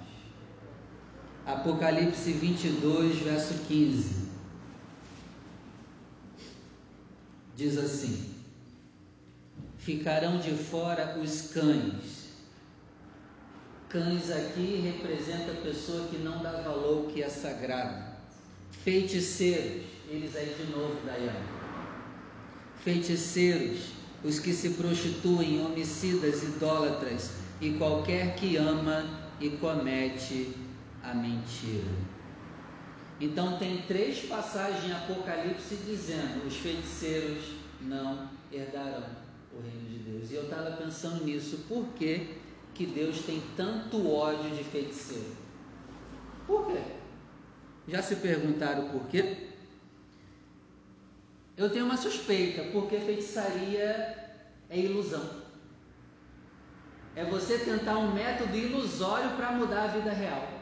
Apocalipse 1.48 2.30
22, 2.30 3.20
verso 3.20 3.54
15. 3.66 4.28
Diz 7.56 7.78
assim: 7.78 8.34
Ficarão 9.78 10.38
de 10.40 10.50
fora 10.50 11.18
os 11.18 11.50
cães. 11.50 12.28
Cães 13.88 14.30
aqui 14.30 14.92
representa 14.92 15.52
a 15.52 15.62
pessoa 15.62 16.06
que 16.08 16.18
não 16.18 16.42
dá 16.42 16.52
valor 16.60 16.98
ao 16.98 17.02
que 17.04 17.22
é 17.22 17.30
sagrado. 17.30 18.04
Feiticeiros, 18.84 19.86
eles 20.06 20.36
aí 20.36 20.54
de 20.54 20.70
novo, 20.70 21.00
Dayane. 21.06 21.48
Feiticeiros, 22.84 23.92
os 24.22 24.38
que 24.38 24.52
se 24.52 24.68
prostituem, 24.74 25.64
homicidas, 25.64 26.42
idólatras 26.42 27.30
e 27.58 27.70
qualquer 27.70 28.36
que 28.36 28.58
ama 28.58 29.02
e 29.40 29.48
comete 29.48 30.67
a 31.10 31.14
mentira. 31.14 31.90
Então 33.20 33.58
tem 33.58 33.82
três 33.82 34.20
passagens 34.26 34.84
em 34.84 34.92
Apocalipse 34.92 35.76
dizendo: 35.76 36.46
os 36.46 36.56
feiticeiros 36.56 37.52
não 37.80 38.28
herdarão 38.52 39.04
o 39.52 39.60
reino 39.60 39.88
de 39.88 39.98
Deus. 39.98 40.30
E 40.30 40.34
eu 40.34 40.44
estava 40.44 40.72
pensando 40.72 41.24
nisso, 41.24 41.64
por 41.68 41.84
que, 41.94 42.36
que 42.74 42.86
Deus 42.86 43.22
tem 43.22 43.42
tanto 43.56 44.08
ódio 44.08 44.50
de 44.50 44.62
feiticeiro? 44.64 45.36
Por 46.46 46.66
quê? 46.66 46.80
Já 47.88 48.02
se 48.02 48.16
perguntaram 48.16 48.88
por 48.90 49.06
quê? 49.08 49.48
Eu 51.56 51.70
tenho 51.70 51.86
uma 51.86 51.96
suspeita, 51.96 52.62
porque 52.72 53.00
feitiçaria 53.00 54.16
é 54.70 54.78
ilusão. 54.78 55.28
É 57.16 57.24
você 57.24 57.58
tentar 57.58 57.98
um 57.98 58.12
método 58.14 58.56
ilusório 58.56 59.30
para 59.36 59.50
mudar 59.50 59.84
a 59.84 59.86
vida 59.88 60.12
real. 60.12 60.57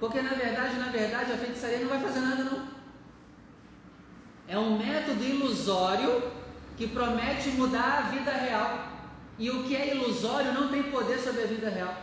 Porque 0.00 0.22
na 0.22 0.34
verdade, 0.34 0.78
na 0.78 0.88
verdade, 0.88 1.32
a 1.32 1.36
feitiçaria 1.36 1.80
não 1.80 1.88
vai 1.88 2.00
fazer 2.00 2.20
nada 2.20 2.44
não. 2.44 2.68
É 4.46 4.58
um 4.58 4.78
método 4.78 5.22
ilusório 5.22 6.22
que 6.76 6.86
promete 6.86 7.50
mudar 7.50 7.98
a 7.98 8.10
vida 8.10 8.30
real. 8.30 8.88
E 9.38 9.50
o 9.50 9.64
que 9.64 9.76
é 9.76 9.94
ilusório 9.94 10.52
não 10.52 10.68
tem 10.68 10.84
poder 10.84 11.18
sobre 11.18 11.42
a 11.42 11.46
vida 11.46 11.68
real. 11.68 11.94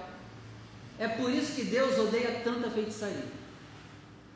É 1.00 1.08
por 1.08 1.30
isso 1.30 1.56
que 1.56 1.64
Deus 1.64 1.98
odeia 1.98 2.42
tanta 2.44 2.70
feitiçaria. 2.70 3.26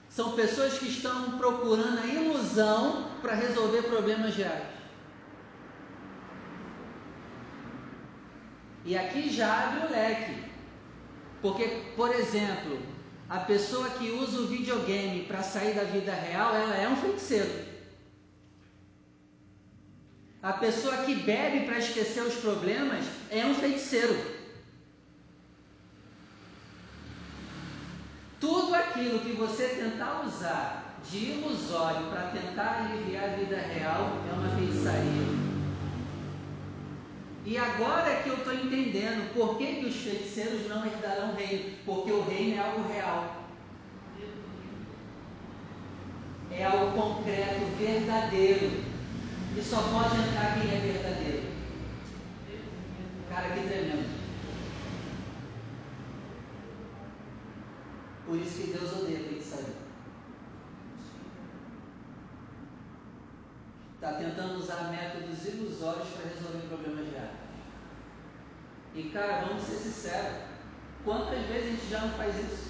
São 0.09 0.33
pessoas 0.33 0.79
que 0.79 0.87
estão 0.87 1.37
procurando 1.37 1.99
a 1.99 2.07
ilusão 2.07 3.09
para 3.21 3.35
resolver 3.35 3.83
problemas 3.83 4.35
reais. 4.35 4.67
E 8.85 8.97
aqui 8.97 9.29
já 9.29 9.67
abre 9.67 9.87
o 9.87 9.91
leque. 9.91 10.43
Porque, 11.41 11.83
por 11.95 12.13
exemplo, 12.13 12.79
a 13.29 13.37
pessoa 13.41 13.89
que 13.91 14.09
usa 14.09 14.39
o 14.39 14.47
videogame 14.47 15.23
para 15.25 15.43
sair 15.43 15.75
da 15.75 15.83
vida 15.83 16.11
real, 16.11 16.55
ela 16.55 16.75
é 16.75 16.89
um 16.89 16.95
feiticeiro. 16.95 17.69
A 20.41 20.53
pessoa 20.53 20.97
que 21.03 21.13
bebe 21.13 21.65
para 21.65 21.77
esquecer 21.77 22.23
os 22.23 22.35
problemas 22.35 23.05
é 23.29 23.45
um 23.45 23.53
feiticeiro. 23.53 24.17
Tudo 28.39 28.73
aquilo 28.73 29.19
que 29.19 29.33
você 29.33 29.67
tentar 29.67 30.25
usar 30.25 30.97
de 31.07 31.17
ilusório 31.17 32.07
para 32.07 32.29
tentar 32.29 32.85
aliviar 32.85 33.25
a 33.25 33.35
vida 33.35 33.57
real 33.57 34.23
é 34.27 34.33
uma 34.33 34.55
feitiçaria. 34.55 35.48
E 37.45 37.57
agora 37.57 38.09
é 38.09 38.21
que 38.21 38.29
eu 38.29 38.35
estou 38.35 38.53
entendendo 38.53 39.33
por 39.33 39.57
que, 39.57 39.75
que 39.75 39.85
os 39.85 39.95
feiticeiros 39.95 40.67
não 40.67 40.85
herdarão 40.85 41.35
reino, 41.35 41.77
porque 41.85 42.11
o 42.11 42.21
reino 42.23 42.57
é 42.57 42.59
algo 42.59 42.91
real. 42.91 43.47
É 46.51 46.65
algo 46.65 46.91
concreto, 46.91 47.65
verdadeiro. 47.77 48.83
E 49.57 49.61
só 49.61 49.81
pode 49.81 50.15
entrar 50.15 50.59
quem 50.59 50.69
é 50.69 50.79
verdadeiro. 50.79 51.43
Cara, 53.29 53.49
que 53.49 53.67
tremendo. 53.67 54.19
Por 58.25 58.37
isso 58.37 58.61
que 58.61 58.71
Deus 58.71 58.91
odeia 58.93 59.19
feitiçaria. 59.19 59.88
Está 64.09 64.23
tentando 64.23 64.57
usar 64.57 64.89
métodos 64.89 65.45
ilusórios 65.45 66.07
para 66.09 66.29
resolver 66.29 66.67
problemas 66.67 67.11
reais. 67.11 67.29
E 68.95 69.03
cara, 69.09 69.45
vamos 69.45 69.61
ser 69.61 69.75
sinceros, 69.75 70.37
quantas 71.05 71.45
vezes 71.45 71.67
a 71.67 71.71
gente 71.71 71.89
já 71.91 72.01
não 72.01 72.17
faz 72.17 72.35
isso? 72.35 72.69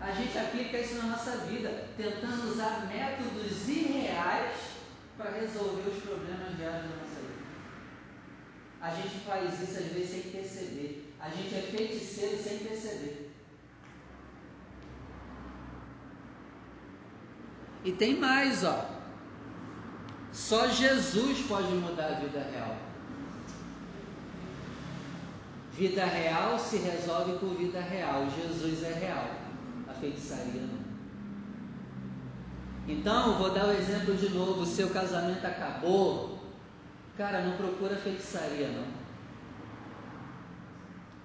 A 0.00 0.12
gente 0.12 0.38
aplica 0.38 0.78
isso 0.78 0.94
na 0.94 1.08
nossa 1.08 1.36
vida, 1.38 1.88
tentando 1.94 2.52
usar 2.52 2.86
métodos 2.86 3.68
irreais 3.68 4.56
para 5.18 5.30
resolver 5.32 5.90
os 5.90 6.02
problemas 6.02 6.58
reais 6.58 6.82
da 6.82 6.96
nossa 6.96 7.20
vida. 7.20 7.44
A 8.80 8.90
gente 8.94 9.18
faz 9.26 9.60
isso 9.60 9.78
às 9.78 9.92
vezes 9.92 10.10
sem 10.10 10.32
perceber. 10.32 11.14
A 11.20 11.28
gente 11.28 11.54
é 11.54 11.60
feiticeiro 11.60 12.42
sem 12.42 12.58
perceber. 12.60 13.30
E 17.84 17.92
tem 17.92 18.18
mais, 18.18 18.64
ó. 18.64 18.93
Só 20.34 20.66
Jesus 20.66 21.46
pode 21.46 21.68
mudar 21.68 22.06
a 22.06 22.20
vida 22.20 22.44
real. 22.52 22.76
Vida 25.72 26.04
real 26.04 26.58
se 26.58 26.76
resolve 26.78 27.38
com 27.38 27.54
vida 27.54 27.80
real. 27.80 28.26
Jesus 28.30 28.82
é 28.82 28.92
real. 28.94 29.30
A 29.88 29.92
feitiçaria 29.92 30.60
não. 30.60 30.84
Então, 32.88 33.38
vou 33.38 33.50
dar 33.50 33.66
o 33.66 33.68
um 33.68 33.72
exemplo 33.72 34.14
de 34.16 34.28
novo. 34.30 34.66
Seu 34.66 34.90
casamento 34.90 35.46
acabou. 35.46 36.40
Cara, 37.16 37.42
não 37.42 37.56
procura 37.56 37.94
feitiçaria, 37.94 38.68
não. 38.68 38.86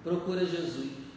Procura 0.04 0.46
Jesus. 0.46 1.09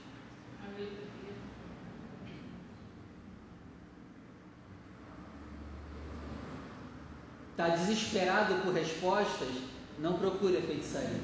Está 7.53 7.69
desesperado 7.69 8.55
por 8.63 8.73
respostas? 8.73 9.49
Não 9.99 10.13
procure 10.13 10.57
a 10.57 10.61
feitiçaria. 10.61 11.21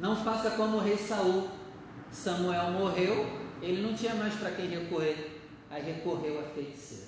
Não 0.00 0.16
faça 0.16 0.50
como 0.50 0.78
o 0.78 0.80
rei 0.80 0.98
Saul. 0.98 1.48
Samuel 2.10 2.72
morreu, 2.72 3.24
ele 3.62 3.82
não 3.82 3.94
tinha 3.94 4.16
mais 4.16 4.34
para 4.34 4.50
quem 4.50 4.68
recorrer. 4.68 5.40
Aí 5.70 5.80
recorreu 5.80 6.40
à 6.40 6.42
feiticeira. 6.42 7.06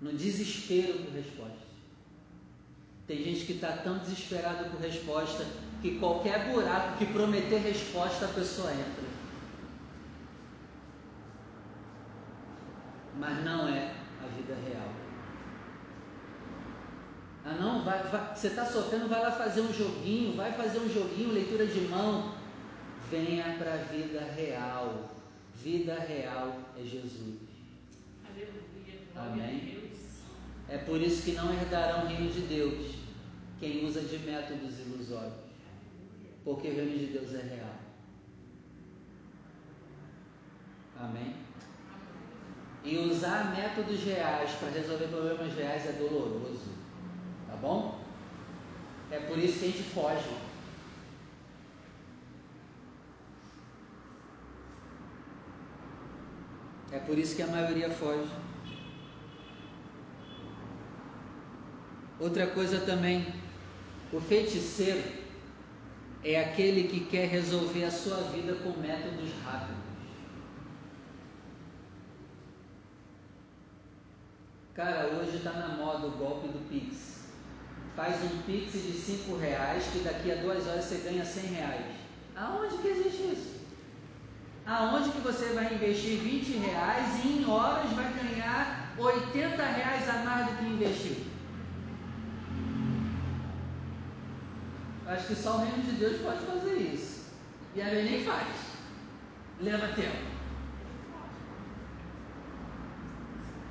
No 0.00 0.12
desespero 0.12 0.98
por 1.00 1.12
resposta. 1.12 1.70
Tem 3.08 3.24
gente 3.24 3.46
que 3.46 3.54
está 3.54 3.72
tão 3.72 3.98
desesperado 3.98 4.70
por 4.70 4.80
resposta 4.80 5.44
que 5.82 5.98
qualquer 5.98 6.52
buraco 6.52 6.98
que 6.98 7.06
prometer 7.06 7.58
resposta 7.58 8.26
a 8.26 8.28
pessoa 8.28 8.70
entra. 8.70 9.10
Mas 13.18 13.44
não 13.44 13.66
é 13.66 13.92
a 14.22 14.26
vida 14.36 14.54
real. 14.54 14.89
Ah 17.44 17.54
não, 17.54 17.82
vai, 17.82 18.02
vai, 18.04 18.36
você 18.36 18.48
está 18.48 18.66
sofrendo, 18.66 19.08
vai 19.08 19.22
lá 19.22 19.32
fazer 19.32 19.62
um 19.62 19.72
joguinho, 19.72 20.36
vai 20.36 20.52
fazer 20.52 20.78
um 20.78 20.88
joguinho, 20.88 21.32
leitura 21.32 21.66
de 21.66 21.80
mão. 21.82 22.34
Venha 23.10 23.56
para 23.58 23.74
a 23.74 23.76
vida 23.76 24.20
real. 24.36 25.10
Vida 25.54 25.94
real 25.94 26.58
é 26.78 26.82
Jesus. 26.82 27.40
Aleluia. 28.24 29.00
Amém. 29.16 29.90
É 30.68 30.78
por 30.78 31.00
isso 31.00 31.24
que 31.24 31.32
não 31.32 31.52
herdarão 31.52 32.04
o 32.04 32.06
reino 32.06 32.30
de 32.30 32.42
Deus 32.42 32.94
quem 33.58 33.84
usa 33.84 34.00
de 34.00 34.18
métodos 34.18 34.78
ilusórios. 34.78 35.34
Porque 36.44 36.68
o 36.68 36.74
reino 36.74 36.98
de 36.98 37.06
Deus 37.06 37.34
é 37.34 37.42
real. 37.42 37.74
Amém? 40.98 41.34
E 42.84 42.96
usar 42.96 43.54
métodos 43.54 44.02
reais 44.04 44.52
para 44.52 44.70
resolver 44.70 45.08
problemas 45.08 45.54
reais 45.54 45.86
é 45.86 45.92
doloroso. 45.92 46.79
Tá 47.50 47.56
bom? 47.56 48.00
É 49.10 49.18
por 49.18 49.36
isso 49.38 49.58
que 49.58 49.64
a 49.64 49.68
gente 49.68 49.82
foge. 49.82 50.36
É 56.92 56.98
por 57.00 57.18
isso 57.18 57.34
que 57.34 57.42
a 57.42 57.46
maioria 57.48 57.90
foge. 57.90 58.30
Outra 62.20 62.46
coisa 62.48 62.80
também, 62.80 63.34
o 64.12 64.20
feiticeiro 64.20 65.02
é 66.22 66.38
aquele 66.38 66.88
que 66.88 67.00
quer 67.06 67.28
resolver 67.28 67.84
a 67.84 67.90
sua 67.90 68.18
vida 68.32 68.54
com 68.56 68.78
métodos 68.80 69.30
rápidos. 69.44 69.90
Cara, 74.74 75.06
hoje 75.08 75.36
está 75.36 75.52
na 75.52 75.68
moda 75.76 76.06
o 76.06 76.12
golpe 76.12 76.48
do 76.48 76.68
Pix. 76.68 77.19
Faz 77.96 78.16
um 78.24 78.42
Pix 78.42 78.72
de 78.72 78.92
5 78.92 79.36
reais 79.36 79.84
que 79.92 79.98
daqui 80.00 80.32
a 80.32 80.36
duas 80.36 80.66
horas 80.66 80.84
você 80.84 80.96
ganha 80.98 81.24
100 81.24 81.42
reais. 81.44 81.86
Aonde 82.36 82.78
que 82.78 82.88
existe 82.88 83.22
isso? 83.32 83.60
Aonde 84.66 85.10
que 85.10 85.20
você 85.20 85.46
vai 85.52 85.74
investir 85.74 86.18
20 86.18 86.58
reais 86.58 87.24
e 87.24 87.28
em 87.28 87.50
horas 87.50 87.90
vai 87.92 88.12
ganhar 88.12 88.94
80 88.96 89.62
reais 89.62 90.08
a 90.08 90.12
mais 90.24 90.46
do 90.46 90.56
que 90.58 90.64
investiu? 90.64 91.16
Acho 95.06 95.26
que 95.26 95.34
só 95.34 95.56
o 95.56 95.64
reino 95.64 95.82
de 95.82 95.92
Deus 95.92 96.20
pode 96.22 96.46
fazer 96.46 96.76
isso. 96.76 97.24
E 97.74 97.82
a 97.82 97.86
nem 97.86 98.24
faz. 98.24 98.46
Leva 99.60 99.88
tempo. 99.88 100.30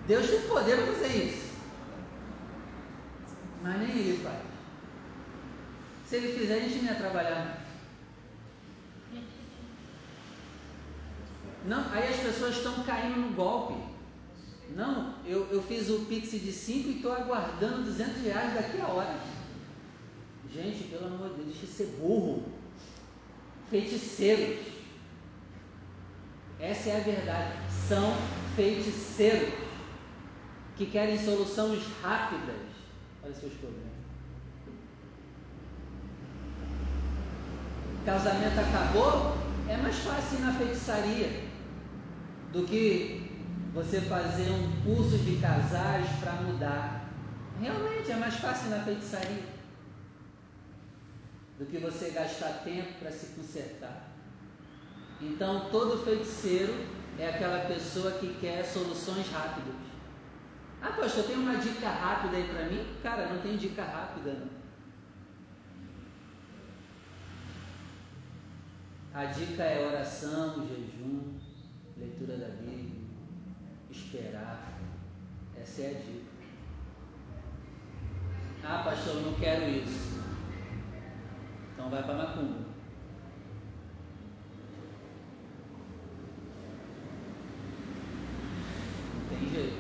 Deus 0.05 0.27
tem 0.27 0.41
poder 0.41 0.75
para 0.75 0.93
fazer 0.93 1.07
isso. 1.07 1.48
Mas 3.69 3.81
nem 3.81 3.89
ele 3.99 4.23
faz. 4.23 4.41
Se 6.07 6.15
ele 6.15 6.39
fizer, 6.39 6.55
a 6.55 6.59
gente 6.59 6.77
não 6.77 6.91
ia 6.91 6.95
trabalhar. 6.95 7.67
Não, 11.65 11.93
aí 11.93 12.07
as 12.07 12.19
pessoas 12.19 12.57
estão 12.57 12.83
caindo 12.83 13.19
no 13.19 13.35
golpe. 13.35 13.75
Não, 14.75 15.13
eu, 15.23 15.47
eu 15.51 15.61
fiz 15.61 15.87
o 15.87 16.05
Pix 16.05 16.31
de 16.31 16.51
5 16.51 16.89
e 16.89 16.95
estou 16.95 17.13
aguardando 17.13 17.83
200 17.83 18.23
reais 18.23 18.55
daqui 18.55 18.81
a 18.81 18.87
horas. 18.87 19.21
Gente, 20.51 20.85
pelo 20.85 21.05
amor 21.05 21.29
de 21.29 21.35
Deus, 21.35 21.47
deixa 21.49 21.67
de 21.67 21.71
ser 21.71 21.95
burro. 21.99 22.43
Feiticeiros. 23.69 24.65
Essa 26.59 26.89
é 26.89 26.97
a 26.97 27.03
verdade. 27.03 27.53
São 27.87 28.15
feiticeiros 28.55 29.53
que 30.75 30.87
querem 30.87 31.23
soluções 31.23 31.83
rápidas 32.01 32.68
para 33.21 33.33
seus 33.33 33.53
problemas. 33.53 33.99
Casamento 38.05 38.59
acabou, 38.59 39.37
é 39.67 39.77
mais 39.77 39.97
fácil 39.97 40.39
ir 40.39 40.41
na 40.41 40.53
feitiçaria 40.53 41.43
do 42.51 42.65
que 42.65 43.29
você 43.73 44.01
fazer 44.01 44.49
um 44.49 44.81
curso 44.83 45.17
de 45.17 45.37
casais 45.37 46.07
para 46.19 46.33
mudar. 46.33 47.09
Realmente 47.61 48.11
é 48.11 48.15
mais 48.15 48.35
fácil 48.35 48.67
ir 48.67 48.69
na 48.69 48.83
feitiçaria 48.83 49.43
do 51.59 51.65
que 51.65 51.77
você 51.77 52.09
gastar 52.11 52.61
tempo 52.63 52.93
para 52.99 53.11
se 53.11 53.27
consertar. 53.27 54.09
Então, 55.21 55.69
todo 55.69 56.03
feiticeiro 56.05 56.73
é 57.19 57.27
aquela 57.27 57.65
pessoa 57.65 58.11
que 58.13 58.33
quer 58.39 58.63
soluções 58.63 59.27
rápidas. 59.29 59.88
Ah, 60.81 60.91
pastor, 60.91 61.25
tem 61.25 61.35
uma 61.35 61.57
dica 61.57 61.89
rápida 61.89 62.37
aí 62.37 62.47
para 62.47 62.65
mim? 62.65 62.85
Cara, 63.03 63.27
não 63.27 63.41
tem 63.41 63.57
dica 63.57 63.83
rápida. 63.83 64.33
Não. 64.33 64.59
A 69.13 69.25
dica 69.25 69.63
é 69.63 69.85
oração, 69.85 70.65
jejum, 70.67 71.33
leitura 71.97 72.37
da 72.37 72.47
Bíblia, 72.47 73.01
esperar. 73.91 74.79
Essa 75.59 75.81
é 75.81 75.87
a 75.87 75.93
dica. 75.93 76.29
Ah, 78.63 78.83
pastor, 78.85 79.15
eu 79.15 79.21
não 79.23 79.33
quero 79.33 79.69
isso. 79.69 80.19
Então 81.73 81.89
vai 81.89 82.03
para 82.03 82.13
macumba. 82.13 82.69
Não 89.15 89.37
tem 89.37 89.49
jeito. 89.49 89.78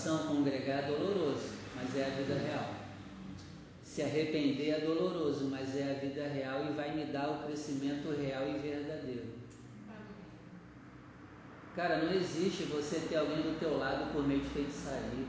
Jejum, 0.00 0.10
oração, 0.10 0.26
congregar 0.26 0.84
é 0.84 0.86
doloroso, 0.86 1.50
mas 1.76 1.96
é 1.96 2.06
a 2.06 2.10
vida 2.10 2.34
real. 2.34 2.74
Se 3.84 4.02
arrepender 4.02 4.70
é 4.70 4.80
doloroso, 4.80 5.46
mas 5.46 5.76
é 5.76 5.90
a 5.90 6.00
vida 6.00 6.26
real 6.28 6.64
e 6.66 6.72
vai 6.72 6.94
me 6.94 7.04
dar 7.06 7.28
o 7.30 7.44
crescimento 7.44 8.10
real 8.10 8.48
e 8.48 8.58
verdadeiro. 8.58 9.40
Cara, 11.76 12.02
não 12.02 12.12
existe 12.12 12.64
você 12.64 13.00
ter 13.00 13.16
alguém 13.16 13.42
do 13.42 13.58
teu 13.58 13.78
lado 13.78 14.12
por 14.12 14.26
meio 14.26 14.40
de 14.40 14.48
feitiçaria. 14.50 15.26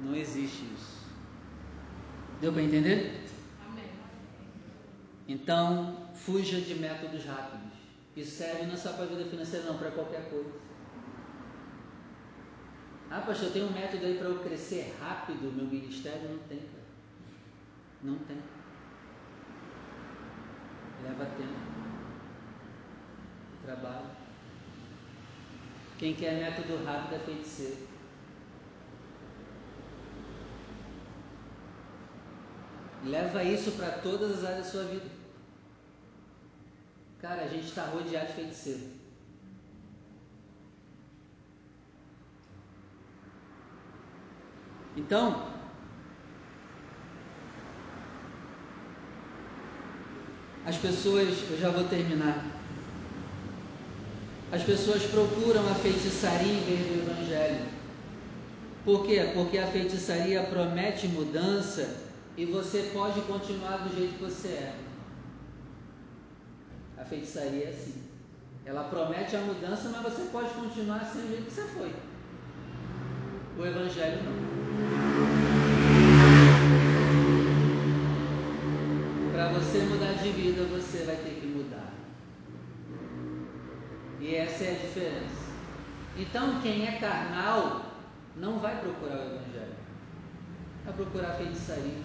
Não 0.00 0.14
existe 0.14 0.64
isso. 0.74 1.06
Deu 2.40 2.52
para 2.52 2.62
entender? 2.62 3.26
Amém. 3.66 3.84
Então, 5.26 6.07
fuja 6.24 6.60
de 6.60 6.74
métodos 6.74 7.24
rápidos. 7.24 7.78
Isso 8.16 8.36
serve 8.36 8.66
não 8.66 8.76
só 8.76 8.92
para 8.92 9.04
a 9.04 9.06
vida 9.06 9.24
financeira, 9.24 9.66
não, 9.66 9.78
para 9.78 9.90
qualquer 9.90 10.28
coisa. 10.28 10.50
Ah, 13.10 13.20
pastor, 13.20 13.50
tem 13.52 13.64
um 13.64 13.72
método 13.72 14.04
aí 14.04 14.18
para 14.18 14.26
eu 14.28 14.38
crescer 14.40 14.94
rápido 15.00 15.52
meu 15.54 15.64
ministério? 15.64 16.28
Não 16.28 16.38
tem, 16.40 16.58
cara. 16.58 16.88
Não 18.02 18.18
tem. 18.18 18.36
Leva 21.04 21.24
tempo. 21.24 21.78
Trabalho. 23.64 24.06
Quem 25.98 26.14
quer 26.14 26.34
método 26.34 26.84
rápido 26.84 27.14
é 27.14 27.18
feiticeiro. 27.20 27.88
Leva 33.04 33.42
isso 33.44 33.72
para 33.72 33.90
todas 33.98 34.38
as 34.38 34.44
áreas 34.44 34.66
da 34.66 34.70
sua 34.70 34.84
vida. 34.84 35.17
Cara, 37.20 37.42
a 37.42 37.48
gente 37.48 37.66
está 37.66 37.84
rodeado 37.84 38.28
de 38.28 38.32
feiticeiro. 38.32 38.98
Então, 44.96 45.48
as 50.64 50.76
pessoas, 50.76 51.28
eu 51.50 51.58
já 51.58 51.70
vou 51.70 51.84
terminar. 51.84 52.44
As 54.50 54.62
pessoas 54.62 55.02
procuram 55.04 55.68
a 55.68 55.74
feitiçaria 55.74 56.52
em 56.52 56.64
vez 56.64 56.86
do 56.86 57.10
evangelho. 57.10 57.66
Por 58.84 59.06
quê? 59.06 59.30
Porque 59.34 59.58
a 59.58 59.66
feitiçaria 59.66 60.42
promete 60.44 61.08
mudança 61.08 61.96
e 62.36 62.44
você 62.44 62.90
pode 62.92 63.20
continuar 63.22 63.78
do 63.78 63.94
jeito 63.94 64.14
que 64.14 64.24
você 64.24 64.48
é. 64.48 64.87
Feitiçaria 67.08 67.64
é 67.64 67.68
assim. 67.68 68.02
Ela 68.66 68.84
promete 68.84 69.34
a 69.34 69.40
mudança, 69.40 69.88
mas 69.88 70.02
você 70.02 70.28
pode 70.30 70.50
continuar 70.50 70.96
assim 70.96 71.22
do 71.22 71.28
jeito 71.28 71.44
que 71.46 71.52
você 71.52 71.62
foi. 71.62 71.94
O 73.58 73.66
Evangelho 73.66 74.22
não. 74.24 74.58
Para 79.32 79.48
você 79.52 79.78
mudar 79.78 80.12
de 80.22 80.30
vida, 80.30 80.64
você 80.64 81.04
vai 81.04 81.16
ter 81.16 81.40
que 81.40 81.46
mudar. 81.46 81.94
E 84.20 84.34
essa 84.34 84.64
é 84.64 84.70
a 84.72 84.86
diferença. 84.86 85.48
Então, 86.18 86.60
quem 86.60 86.86
é 86.86 86.98
carnal 86.98 87.86
não 88.36 88.58
vai 88.58 88.78
procurar 88.80 89.16
o 89.16 89.34
Evangelho, 89.34 89.76
vai 90.84 90.92
procurar 90.92 91.32
feitiçaria. 91.36 92.02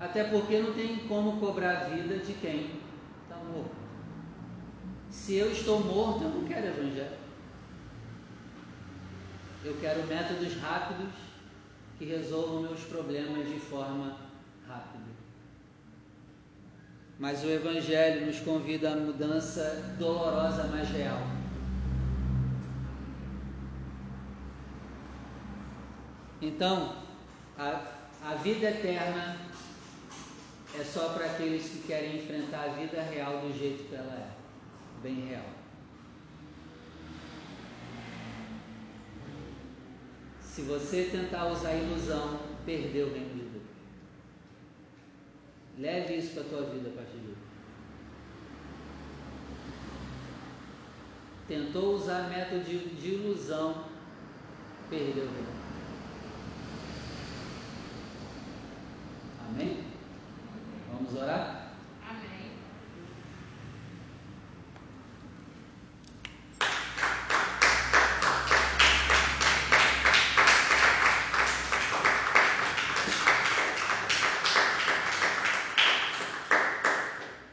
Até 0.00 0.24
porque 0.24 0.58
não 0.58 0.72
tem 0.72 0.96
como 1.06 1.38
cobrar 1.38 1.70
a 1.70 1.84
vida 1.84 2.16
de 2.18 2.32
quem 2.34 2.81
Se 5.10 5.36
eu 5.36 5.52
estou 5.52 5.80
morto, 5.80 6.24
eu 6.24 6.30
não 6.30 6.44
quero 6.44 6.66
evangelho. 6.66 7.18
Eu 9.64 9.76
quero 9.80 10.06
métodos 10.06 10.56
rápidos 10.60 11.12
que 11.98 12.04
resolvam 12.04 12.62
meus 12.62 12.80
problemas 12.80 13.48
de 13.48 13.60
forma 13.60 14.16
rápida. 14.66 15.04
Mas 17.18 17.44
o 17.44 17.48
Evangelho 17.48 18.26
nos 18.26 18.40
convida 18.40 18.92
à 18.92 18.96
mudança 18.96 19.94
dolorosa, 19.98 20.64
mas 20.72 20.88
real. 20.88 21.20
Então, 26.40 26.96
a, 27.56 27.80
a 28.24 28.34
vida 28.34 28.70
eterna 28.70 29.36
é 30.78 30.84
só 30.84 31.10
para 31.10 31.26
aqueles 31.26 31.68
que 31.68 31.86
querem 31.86 32.16
enfrentar 32.16 32.64
a 32.64 32.72
vida 32.72 33.02
real 33.02 33.40
do 33.40 33.56
jeito 33.58 33.84
que 33.88 33.94
ela 33.94 34.14
é, 34.14 35.02
bem 35.02 35.26
real. 35.26 35.44
Se 40.40 40.62
você 40.62 41.08
tentar 41.10 41.46
usar 41.46 41.74
ilusão, 41.74 42.38
perdeu 42.64 43.08
o 43.08 43.12
reino 43.12 43.34
de 43.34 43.40
Deus. 43.40 43.64
Leve 45.78 46.16
isso 46.16 46.34
para 46.34 46.42
a 46.42 46.46
tua 46.46 46.62
vida 46.70 46.88
a 46.90 46.92
partir 46.92 47.18
de 47.18 47.26
hoje. 47.26 47.36
Tentou 51.48 51.94
usar 51.94 52.28
método 52.28 52.64
de, 52.64 52.78
de 52.78 53.08
ilusão, 53.14 53.84
perdeu 54.88 55.24
o 55.24 55.32
reino. 55.32 55.62
Amém? 59.48 59.91
Vamos 61.22 61.34
orar? 61.34 61.72
Amém. 62.08 62.50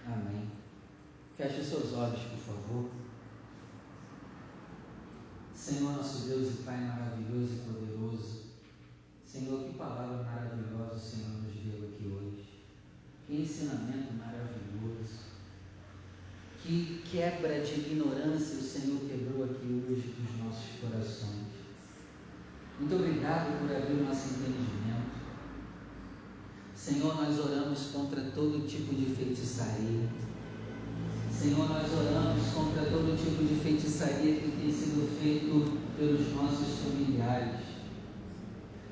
Amém. 0.07 0.51
Feche 1.37 1.63
seus 1.63 1.93
olhos, 1.93 2.19
por 2.21 2.39
favor. 2.39 2.89
Senhor, 5.53 5.91
nosso 5.91 6.27
Deus 6.27 6.59
e 6.59 6.63
Pai 6.63 6.77
maravilhoso 6.77 7.53
e 7.53 7.71
poderoso. 7.71 8.43
Senhor, 9.23 9.63
que 9.65 9.77
palavra 9.77 10.23
maravilhosa 10.23 10.95
o 10.95 10.99
Senhor 10.99 11.29
nos 11.43 11.53
deu 11.53 11.87
aqui 11.87 12.07
hoje. 12.07 12.49
Que 13.29 13.43
ensinamento 13.43 14.11
maravilhoso. 14.17 15.19
Que 16.63 17.03
quebra 17.05 17.61
de 17.61 17.73
ignorância 17.75 18.57
o 18.57 18.63
Senhor 18.63 19.01
quebrou 19.01 19.43
aqui 19.43 19.85
hoje 19.87 20.15
dos 20.17 20.43
nossos 20.43 20.79
corações. 20.81 21.45
Muito 22.79 22.95
obrigado 22.95 23.59
por 23.59 23.75
abrir 23.75 24.01
o 24.01 24.05
nosso 24.05 24.29
entendimento. 24.29 25.11
Senhor, 26.73 27.21
nós 27.21 27.37
oramos 27.37 27.79
contra 27.91 28.19
todo 28.31 28.67
tipo 28.67 28.95
de 28.95 29.13
feitiçaria. 29.13 30.09
Senhor, 31.31 31.69
nós 31.69 31.87
oramos 31.93 32.47
contra 32.51 32.85
todo 32.85 33.15
tipo 33.15 33.43
de 33.43 33.61
feitiçaria 33.61 34.41
que 34.41 34.57
tem 34.59 34.71
sido 34.71 35.07
feito 35.21 35.77
pelos 35.99 36.33
nossos 36.33 36.79
familiares. 36.79 37.69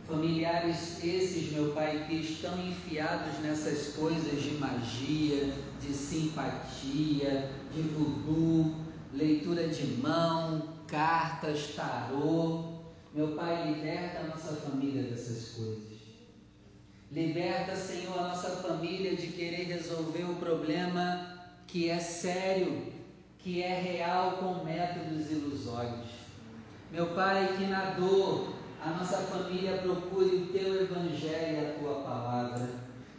Familiares 0.07 1.03
esses, 1.03 1.51
meu 1.51 1.73
Pai, 1.73 2.05
que 2.07 2.15
estão 2.15 2.57
enfiados 2.65 3.39
nessas 3.39 3.93
coisas 3.93 4.41
de 4.41 4.51
magia, 4.51 5.51
de 5.81 5.93
simpatia, 5.93 7.51
de 7.75 7.81
voodoo, 7.81 8.73
leitura 9.13 9.67
de 9.67 9.85
mão, 10.01 10.75
cartas, 10.87 11.73
tarô. 11.75 12.77
Meu 13.13 13.35
Pai, 13.35 13.69
liberta 13.69 14.19
a 14.19 14.27
nossa 14.27 14.53
família 14.53 15.03
dessas 15.03 15.49
coisas. 15.49 15.97
Senhor, 17.75 18.17
a 18.17 18.29
nossa 18.29 18.49
família 18.49 19.15
de 19.15 19.27
querer 19.27 19.65
resolver 19.65 20.23
o 20.23 20.35
problema 20.35 21.37
que 21.67 21.89
é 21.89 21.99
sério, 21.99 22.83
que 23.39 23.61
é 23.61 23.79
real 23.79 24.33
com 24.33 24.63
métodos 24.63 25.31
ilusórios. 25.31 26.07
Meu 26.91 27.07
Pai, 27.07 27.55
que 27.57 27.65
na 27.65 27.91
dor 27.91 28.53
a 28.81 28.91
nossa 28.91 29.17
família 29.17 29.77
procure 29.79 30.35
o 30.35 30.47
teu 30.47 30.81
evangelho 30.81 31.57
e 31.57 31.65
a 31.65 31.73
tua 31.79 31.95
palavra. 32.01 32.69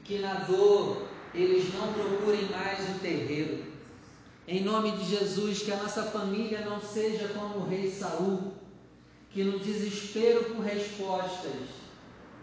Que 0.04 0.18
na 0.18 0.34
dor 0.34 1.08
eles 1.34 1.72
não 1.74 1.92
procurem 1.92 2.46
mais 2.46 2.88
o 2.88 2.98
terreiro. 3.00 3.64
Em 4.46 4.62
nome 4.62 4.92
de 4.92 5.04
Jesus, 5.04 5.62
que 5.62 5.72
a 5.72 5.76
nossa 5.76 6.04
família 6.04 6.62
não 6.62 6.80
seja 6.80 7.28
como 7.28 7.58
o 7.58 7.68
rei 7.68 7.90
Saul, 7.90 8.54
que 9.30 9.44
no 9.44 9.58
desespero 9.58 10.44
por 10.44 10.64
respostas 10.64 11.52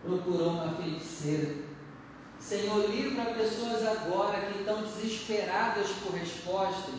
procurou 0.04 0.50
uma 0.50 0.76
feiticeira. 0.76 1.56
Senhor, 2.39 2.89
livra 2.89 3.26
pessoas 3.34 3.86
agora 3.86 4.39
que 4.41 4.60
estão 4.60 4.84
desesperadas 4.84 5.88
por 6.04 6.13
respostas 6.13 6.95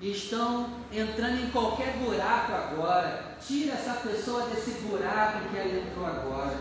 e 0.00 0.10
estão 0.10 0.68
entrando 0.92 1.44
em 1.44 1.50
qualquer 1.50 1.96
buraco 1.98 2.52
agora. 2.52 3.36
Tira 3.40 3.74
essa 3.74 3.94
pessoa 3.94 4.46
desse 4.48 4.72
buraco 4.82 5.48
que 5.48 5.56
ela 5.56 5.78
entrou 5.78 6.06
agora. 6.06 6.58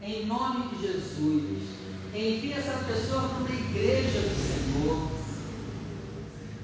Em 0.00 0.26
nome 0.26 0.68
de 0.68 0.82
Jesus, 0.82 1.68
envia 2.14 2.56
essa 2.56 2.84
pessoa 2.84 3.28
para 3.28 3.38
uma 3.38 3.50
igreja 3.50 4.20
do 4.20 4.82
Senhor, 4.82 5.10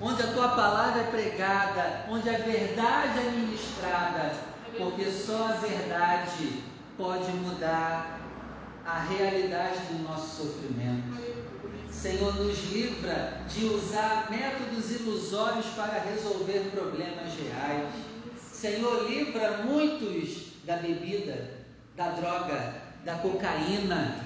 onde 0.01 0.22
a 0.22 0.33
tua 0.33 0.49
palavra 0.51 1.03
é 1.03 1.11
pregada, 1.11 2.05
onde 2.11 2.29
a 2.29 2.39
verdade 2.39 3.18
é 3.18 3.31
ministrada, 3.31 4.33
porque 4.76 5.11
só 5.11 5.49
a 5.49 5.53
verdade 5.53 6.62
pode 6.97 7.31
mudar 7.33 8.18
a 8.89 9.01
realidade 9.01 9.80
do 9.91 10.03
nosso 10.03 10.45
sofrimento. 10.45 11.28
Senhor, 11.91 12.34
nos 12.36 12.72
livra 12.72 13.43
de 13.47 13.66
usar 13.66 14.30
métodos 14.30 14.91
ilusórios 14.93 15.66
para 15.76 16.01
resolver 16.01 16.70
problemas 16.70 17.34
reais. 17.34 17.93
Senhor, 18.51 19.07
livra 19.11 19.59
muitos 19.59 20.55
da 20.64 20.76
bebida, 20.76 21.51
da 21.97 22.09
droga, 22.12 22.76
da 23.05 23.16
cocaína, 23.16 24.24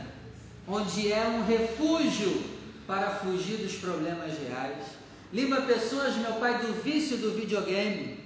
onde 0.69 1.13
é 1.13 1.27
um 1.27 1.45
refúgio 1.45 2.45
para 2.87 3.11
fugir 3.17 3.57
dos 3.57 3.75
problemas 3.75 4.39
reais. 4.39 4.85
Livra 5.33 5.63
pessoas, 5.63 6.15
meu 6.17 6.35
Pai, 6.35 6.59
do 6.59 6.83
vício 6.85 7.17
do 7.17 7.35
videogame. 7.35 8.21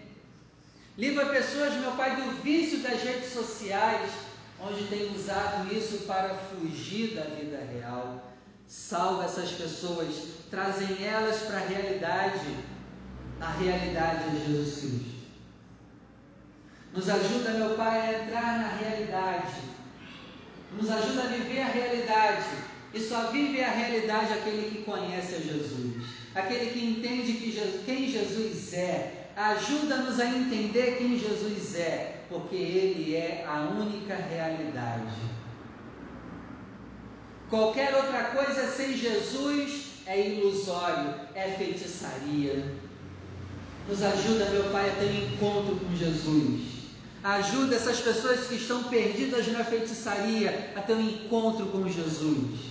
Livra 0.98 1.24
pessoas, 1.26 1.72
meu 1.74 1.92
Pai, 1.92 2.14
do 2.16 2.42
vício 2.42 2.80
das 2.80 3.02
redes 3.02 3.32
sociais, 3.32 4.10
onde 4.60 4.84
tem 4.84 5.14
usado 5.14 5.72
isso 5.74 6.04
para 6.06 6.34
fugir 6.34 7.14
da 7.14 7.22
vida 7.22 7.58
real. 7.72 8.32
Salva 8.66 9.24
essas 9.24 9.52
pessoas, 9.52 10.14
trazem 10.50 11.04
elas 11.04 11.42
para 11.42 11.58
a 11.58 11.66
realidade. 11.66 12.56
A 13.40 13.50
realidade 13.50 14.30
de 14.30 14.46
Jesus 14.46 14.78
Cristo. 14.78 15.16
Nos 16.94 17.08
ajuda, 17.08 17.50
meu 17.50 17.74
Pai, 17.76 18.00
a 18.00 18.22
entrar 18.22 18.58
na 18.58 18.68
realidade. 18.68 19.52
Nos 20.72 20.90
ajuda 20.90 21.24
a 21.24 21.26
viver 21.26 21.60
a 21.60 21.66
realidade. 21.66 22.46
E 22.94 23.00
só 23.00 23.30
vive 23.30 23.62
a 23.62 23.70
realidade 23.70 24.32
aquele 24.32 24.70
que 24.70 24.82
conhece 24.84 25.34
a 25.34 25.38
Jesus. 25.38 26.06
Aquele 26.34 26.70
que 26.70 26.84
entende 26.84 27.34
que 27.34 27.52
Jesus, 27.52 27.84
quem 27.84 28.10
Jesus 28.10 28.72
é. 28.72 29.15
Ajuda-nos 29.36 30.18
a 30.18 30.24
entender 30.24 30.96
quem 30.96 31.18
Jesus 31.18 31.74
é, 31.74 32.22
porque 32.26 32.56
Ele 32.56 33.14
é 33.14 33.44
a 33.46 33.68
única 33.68 34.14
realidade. 34.14 35.12
Qualquer 37.50 37.94
outra 37.94 38.24
coisa 38.30 38.66
sem 38.66 38.96
Jesus 38.96 39.88
é 40.06 40.30
ilusório, 40.30 41.14
é 41.34 41.50
feitiçaria. 41.50 42.64
Nos 43.86 44.02
ajuda, 44.02 44.46
meu 44.46 44.70
Pai, 44.70 44.88
a 44.88 44.94
ter 44.94 45.04
um 45.04 45.34
encontro 45.34 45.76
com 45.76 45.94
Jesus. 45.94 46.76
Ajuda 47.22 47.76
essas 47.76 48.00
pessoas 48.00 48.46
que 48.46 48.54
estão 48.54 48.84
perdidas 48.84 49.46
na 49.48 49.62
feitiçaria 49.62 50.72
a 50.74 50.80
ter 50.80 50.94
um 50.94 51.10
encontro 51.10 51.66
com 51.66 51.86
Jesus, 51.86 52.70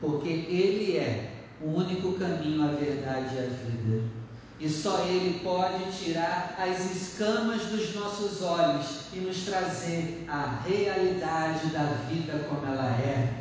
porque 0.00 0.28
Ele 0.28 0.96
é 0.96 1.30
o 1.60 1.68
único 1.68 2.14
caminho, 2.14 2.64
a 2.64 2.72
verdade 2.72 3.36
e 3.36 3.38
a 3.38 3.42
vida. 3.42 4.19
E 4.60 4.68
só 4.68 5.04
Ele 5.06 5.40
pode 5.42 5.90
tirar 5.90 6.54
as 6.58 6.94
escamas 6.94 7.62
dos 7.62 7.94
nossos 7.94 8.42
olhos 8.42 9.06
e 9.12 9.20
nos 9.20 9.44
trazer 9.44 10.26
a 10.28 10.60
realidade 10.66 11.68
da 11.68 11.84
vida 12.10 12.44
como 12.46 12.66
ela 12.66 12.90
é. 12.90 13.40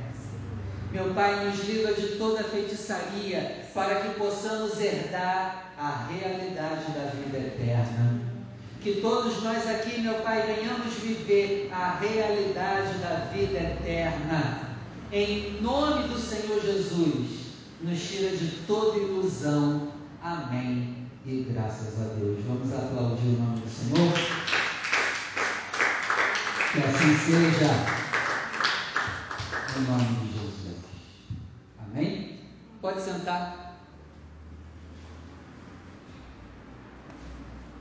Meu 0.93 1.13
Pai, 1.13 1.45
nos 1.45 1.59
livra 1.67 1.93
de 1.93 2.15
toda 2.17 2.43
feitiçaria 2.43 3.65
para 3.73 3.99
que 3.99 4.17
possamos 4.17 4.79
herdar 4.79 5.73
a 5.77 6.07
realidade 6.09 6.91
da 6.93 7.11
vida 7.11 7.37
eterna. 7.37 8.21
Que 8.81 9.01
todos 9.01 9.43
nós 9.43 9.69
aqui, 9.69 9.99
meu 10.01 10.15
Pai, 10.21 10.41
venhamos 10.41 10.93
viver 10.95 11.69
a 11.71 11.97
realidade 11.99 12.97
da 12.99 13.27
vida 13.31 13.59
eterna. 13.59 14.69
Em 15.11 15.61
nome 15.61 16.07
do 16.07 16.17
Senhor 16.17 16.61
Jesus, 16.61 17.39
nos 17.81 18.01
tira 18.01 18.35
de 18.35 18.47
toda 18.65 18.97
ilusão. 18.97 19.89
Amém. 20.23 20.98
E 21.31 21.43
graças 21.43 22.01
a 22.01 22.15
Deus. 22.15 22.43
Vamos 22.43 22.73
aplaudir 22.73 23.27
o 23.27 23.39
nome 23.39 23.59
do 23.59 23.69
Senhor. 23.69 24.13
Que 26.71 26.79
assim 26.79 27.15
seja. 27.15 27.69
Em 29.77 29.81
nome 29.83 30.25
de 30.25 30.33
Jesus. 30.33 30.77
Amém? 31.77 32.39
Pode 32.81 32.99
sentar. 32.99 33.77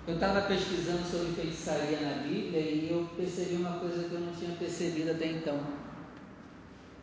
Eu 0.07 0.16
estava 0.16 0.42
pesquisando 0.42 1.07
sobre 1.07 1.32
feitiçaria 1.32 2.01
na 2.03 2.22
Bíblia 2.24 2.61
e 2.61 2.88
eu 2.90 3.09
percebi 3.16 3.55
uma 3.55 3.78
coisa 3.78 4.11
que 4.11 4.14
eu 4.14 4.20
não 4.20 4.32
tinha 4.34 4.55
percebido 4.57 5.12
até 5.12 5.26
então. 5.26 5.59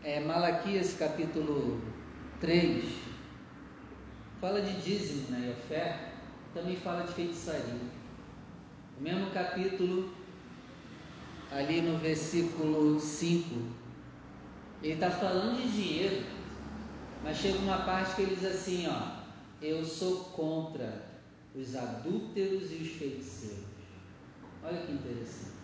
É, 0.03 0.19
Malaquias 0.19 0.95
capítulo 0.95 1.81
3 2.39 2.85
fala 4.45 4.61
de 4.61 4.79
dízimo 4.79 5.31
né, 5.31 5.47
e 5.47 5.49
oferta, 5.49 6.05
também 6.56 6.78
fala 6.78 7.03
de 7.03 7.14
feitiçaria. 7.14 7.82
O 8.97 9.03
mesmo 9.03 9.30
capítulo, 9.32 10.10
ali 11.51 11.82
no 11.82 11.97
versículo 11.97 12.97
5, 12.97 13.56
ele 14.82 14.93
está 14.93 15.12
falando 15.12 15.62
de 15.62 15.70
dinheiro, 15.70 16.26
mas 17.22 17.38
chega 17.38 17.60
uma 17.60 17.80
parte 17.80 18.16
que 18.16 18.22
ele 18.22 18.36
diz 18.36 18.45
assim: 18.45 18.88
ó, 18.88 19.18
eu 19.62 19.84
sou 19.84 20.24
contra 20.26 21.03
os 21.53 21.76
adúlteros 21.76 22.72
e 22.72 22.76
os 22.76 22.91
feiticeiros. 22.91 23.66
Olha 24.64 24.78
que 24.78 24.93
interessante. 24.93 25.56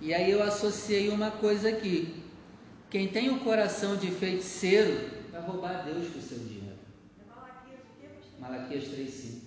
E 0.00 0.14
aí 0.14 0.30
eu 0.30 0.42
associei 0.42 1.10
uma 1.10 1.30
coisa 1.30 1.68
aqui. 1.68 2.22
Quem 2.90 3.08
tem 3.08 3.30
o 3.30 3.40
coração 3.40 3.96
de 3.96 4.10
feiticeiro 4.10 5.10
vai 5.30 5.40
roubar 5.42 5.84
Deus 5.84 6.08
com 6.08 6.18
o 6.18 6.22
seu 6.22 6.38
dinheiro. 6.38 6.51
Malaquias 8.42 8.84
3,5. 8.88 9.40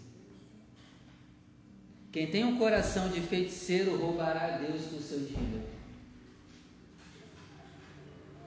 Quem 2.13 2.31
tem 2.31 2.45
um 2.45 2.57
coração 2.57 3.09
de 3.09 3.19
feiticeiro 3.19 3.97
roubará 3.97 4.57
Deus 4.57 4.85
com 4.85 4.95
o 4.95 5.01
seu 5.01 5.19
dinheiro. 5.19 5.61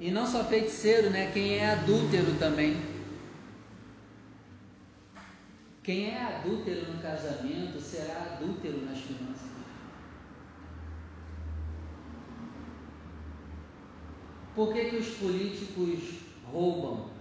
E 0.01 0.11
não 0.11 0.27
só 0.27 0.43
feiticeiro, 0.45 1.11
né? 1.11 1.31
Quem 1.33 1.59
é 1.59 1.71
adúltero 1.71 2.39
também. 2.39 2.81
Quem 5.83 6.07
é 6.07 6.19
adúltero 6.19 6.93
no 6.93 7.03
casamento 7.03 7.79
será 7.79 8.33
adúltero 8.33 8.87
nas 8.87 8.99
finanças. 9.01 9.51
Por 14.55 14.73
que, 14.73 14.87
que 14.87 14.97
os 14.97 15.09
políticos 15.09 16.21
roubam? 16.51 17.18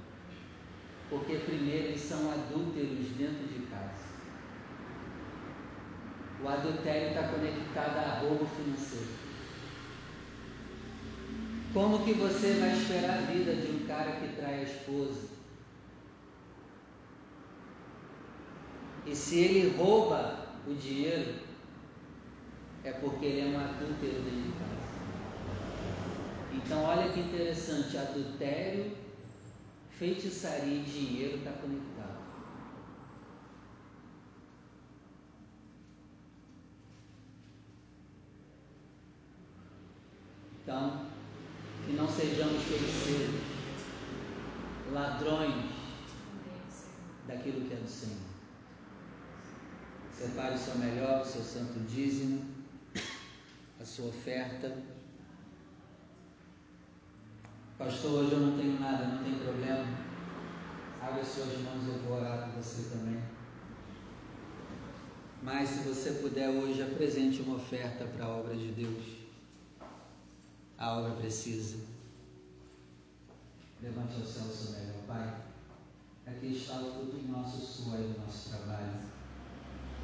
Porque 1.10 1.38
primeiro 1.38 1.88
eles 1.88 2.02
são 2.02 2.30
adúlteros 2.32 3.08
dentro 3.18 3.48
de 3.48 3.66
casa. 3.68 4.08
O 6.44 6.48
adultério 6.48 7.10
está 7.10 7.30
conectado 7.30 7.98
a 7.98 8.20
roubo 8.20 8.46
financeiro. 8.46 9.28
Como 11.74 12.04
que 12.04 12.14
você 12.14 12.54
vai 12.54 12.74
esperar 12.74 13.20
a 13.20 13.22
vida 13.32 13.56
de 13.56 13.72
um 13.72 13.88
cara 13.88 14.12
que 14.20 14.36
trai 14.36 14.60
a 14.60 14.64
esposa? 14.64 15.30
E 19.06 19.16
se 19.16 19.40
ele 19.40 19.78
rouba 19.78 20.48
o 20.68 20.74
dinheiro, 20.74 21.36
é 22.84 22.92
porque 22.92 23.26
ele 23.26 23.42
é 23.42 23.58
um 23.58 23.60
adúltero 23.60 24.22
dentro 24.22 24.42
de 24.42 24.52
casa. 24.60 24.98
Então, 26.52 26.84
olha 26.84 27.12
que 27.14 27.22
interessante: 27.22 27.98
adultério, 27.98 28.92
feitiçaria 29.98 30.76
e 30.76 30.84
dinheiro 30.84 31.38
está 31.38 31.52
conectado. 31.54 32.18
Então, 40.62 41.08
que 41.86 41.94
não 41.94 42.08
sejamos 42.08 42.62
feiticeiros, 42.64 43.42
ladrões 44.92 45.72
daquilo 47.26 47.68
que 47.68 47.74
é 47.74 47.78
do 47.78 47.88
Senhor. 47.88 48.18
Separe 50.12 50.56
o 50.56 50.58
seu 50.58 50.76
melhor, 50.78 51.22
o 51.22 51.26
seu 51.26 51.42
santo 51.42 51.80
dízimo, 51.88 52.46
a 53.80 53.86
sua 53.86 54.08
oferta. 54.08 54.97
Pastor, 57.78 58.24
hoje 58.24 58.32
eu 58.32 58.40
não 58.40 58.58
tenho 58.58 58.80
nada, 58.80 59.06
não 59.06 59.24
tem 59.24 59.36
problema. 59.36 59.86
Abre 61.00 61.22
as 61.22 61.28
suas 61.28 61.60
mãos 61.60 61.88
eu 61.88 62.00
vou 62.00 62.18
orar 62.18 62.50
por 62.50 62.64
você 62.64 62.90
também. 62.90 63.22
Mas 65.44 65.70
se 65.70 65.88
você 65.88 66.12
puder 66.14 66.50
hoje, 66.50 66.82
apresente 66.82 67.44
uma 67.44 67.58
oferta 67.58 68.06
para 68.06 68.26
a 68.26 68.30
obra 68.30 68.56
de 68.56 68.72
Deus. 68.72 69.04
A 70.76 70.98
obra 70.98 71.12
precisa. 71.18 71.78
Levante 73.80 74.16
ao 74.16 74.26
céu 74.26 74.46
seu 74.46 74.72
melhor, 74.72 75.04
Pai. 75.06 75.42
Aqui 76.26 76.58
está 76.58 76.82
o 76.82 76.94
fruto 76.94 77.28
nosso 77.28 77.62
suor 77.62 78.00
e 78.00 78.08
do 78.08 78.20
nosso 78.20 78.50
trabalho. 78.50 79.00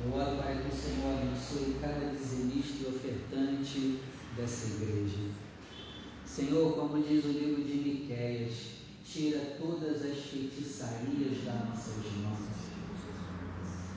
Eu 0.06 0.14
oro 0.14 0.38
para 0.38 0.62
que 0.62 0.68
o 0.68 0.72
Senhor 0.72 1.18
abençoe 1.18 1.80
cada 1.82 2.12
dizimista 2.12 2.84
e 2.84 2.96
ofertante 2.96 4.00
dessa 4.38 4.68
igreja. 4.76 5.43
Senhor, 6.36 6.74
como 6.74 7.04
diz 7.04 7.24
o 7.26 7.28
livro 7.28 7.64
de 7.64 7.76
Miquéias, 7.76 8.54
tira 9.06 9.56
todas 9.62 10.04
as 10.04 10.18
feitiçarias 10.18 11.44
das 11.46 11.70
nossas 11.70 12.12
mãos. 12.24 12.40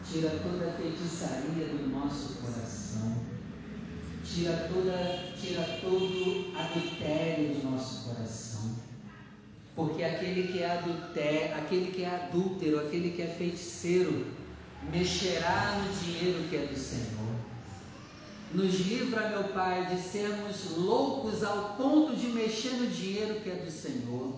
Tira 0.07 0.29
toda 0.43 0.69
a 0.69 0.73
feitiçaria 0.75 1.67
do 1.69 1.89
nosso 1.91 2.35
coração. 2.35 3.17
Tira, 4.23 4.69
toda, 4.71 5.33
tira 5.41 5.63
todo 5.81 6.55
adultério 6.59 7.55
do 7.55 7.71
nosso 7.71 8.05
coração. 8.05 8.77
Porque 9.75 10.05
aquele 10.05 10.53
que 10.53 10.59
é 10.59 10.73
adultério, 10.73 11.55
aquele 11.57 11.91
que 11.91 12.03
é 12.03 12.15
adúltero, 12.15 12.81
aquele 12.81 13.13
que 13.13 13.23
é 13.23 13.29
feiticeiro, 13.29 14.27
mexerá 14.93 15.83
no 15.83 16.05
dinheiro 16.05 16.47
que 16.51 16.57
é 16.57 16.67
do 16.67 16.79
Senhor. 16.79 17.36
Nos 18.53 18.75
livra, 18.87 19.29
meu 19.31 19.45
Pai, 19.45 19.87
de 19.87 20.01
sermos 20.01 20.77
loucos 20.77 21.43
ao 21.43 21.75
ponto 21.77 22.15
de 22.17 22.29
mexer 22.29 22.73
no 22.75 22.87
dinheiro 22.87 23.41
que 23.41 23.51
é 23.51 23.57
do 23.57 23.71
Senhor. 23.71 24.35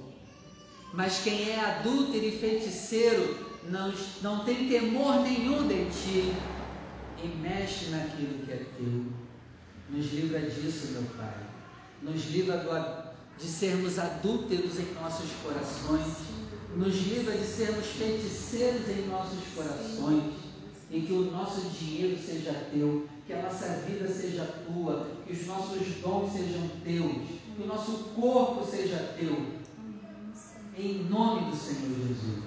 Mas 0.93 1.21
quem 1.23 1.51
é 1.51 1.61
adúltero 1.61 2.25
e 2.25 2.33
feiticeiro 2.33 3.37
não, 3.65 3.93
não 4.23 4.45
tem 4.45 4.69
temor 4.69 5.21
nenhum 5.21 5.69
de 5.69 5.85
ti. 5.91 6.35
e 7.23 7.29
mexe 7.29 7.87
naquilo 7.91 8.45
que 8.45 8.53
é 8.53 8.65
teu. 8.77 9.07
Nos 9.91 10.13
livra 10.13 10.41
disso, 10.41 10.93
meu 10.93 11.03
Pai. 11.17 11.35
Nos 12.03 12.31
livra 12.31 12.59
do, 12.59 13.43
de 13.43 13.49
sermos 13.51 13.99
adúlteros 13.99 14.79
em 14.79 14.93
nossos 14.95 15.31
corações. 15.43 16.17
Nos 16.77 16.95
livra 16.95 17.37
de 17.37 17.45
sermos 17.45 17.87
feiticeiros 17.87 18.89
em 18.89 19.07
nossos 19.09 19.41
corações. 19.55 20.35
E 20.91 21.01
que 21.03 21.13
o 21.13 21.31
nosso 21.31 21.69
dinheiro 21.69 22.19
seja 22.19 22.53
teu, 22.73 23.07
que 23.27 23.33
a 23.35 23.43
nossa 23.43 23.67
vida 23.87 24.09
seja 24.09 24.45
tua, 24.67 25.07
que 25.27 25.33
os 25.35 25.47
nossos 25.47 25.87
dons 26.01 26.33
sejam 26.33 26.69
teus, 26.83 27.29
que 27.57 27.63
o 27.63 27.67
nosso 27.67 27.93
corpo 28.15 28.65
seja 28.65 29.15
teu. 29.19 29.59
Em 30.79 31.05
nome 31.05 31.51
do 31.51 31.57
Senhor 31.57 31.95
Jesus. 32.07 32.45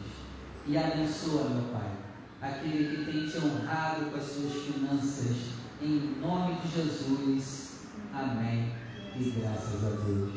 E 0.65 0.77
abençoa, 0.77 1.49
meu 1.49 1.63
Pai, 1.73 1.91
aquele 2.41 2.95
que 2.95 3.11
tem 3.11 3.27
te 3.27 3.37
honrado 3.45 4.05
com 4.09 4.17
as 4.17 4.23
suas 4.23 4.53
finanças. 4.63 5.37
Em 5.81 6.19
nome 6.21 6.55
de 6.61 6.75
Jesus. 6.75 7.71
Amém. 8.13 8.71
E 9.19 9.31
graças 9.31 9.83
a 9.83 9.89
Deus. 10.05 10.33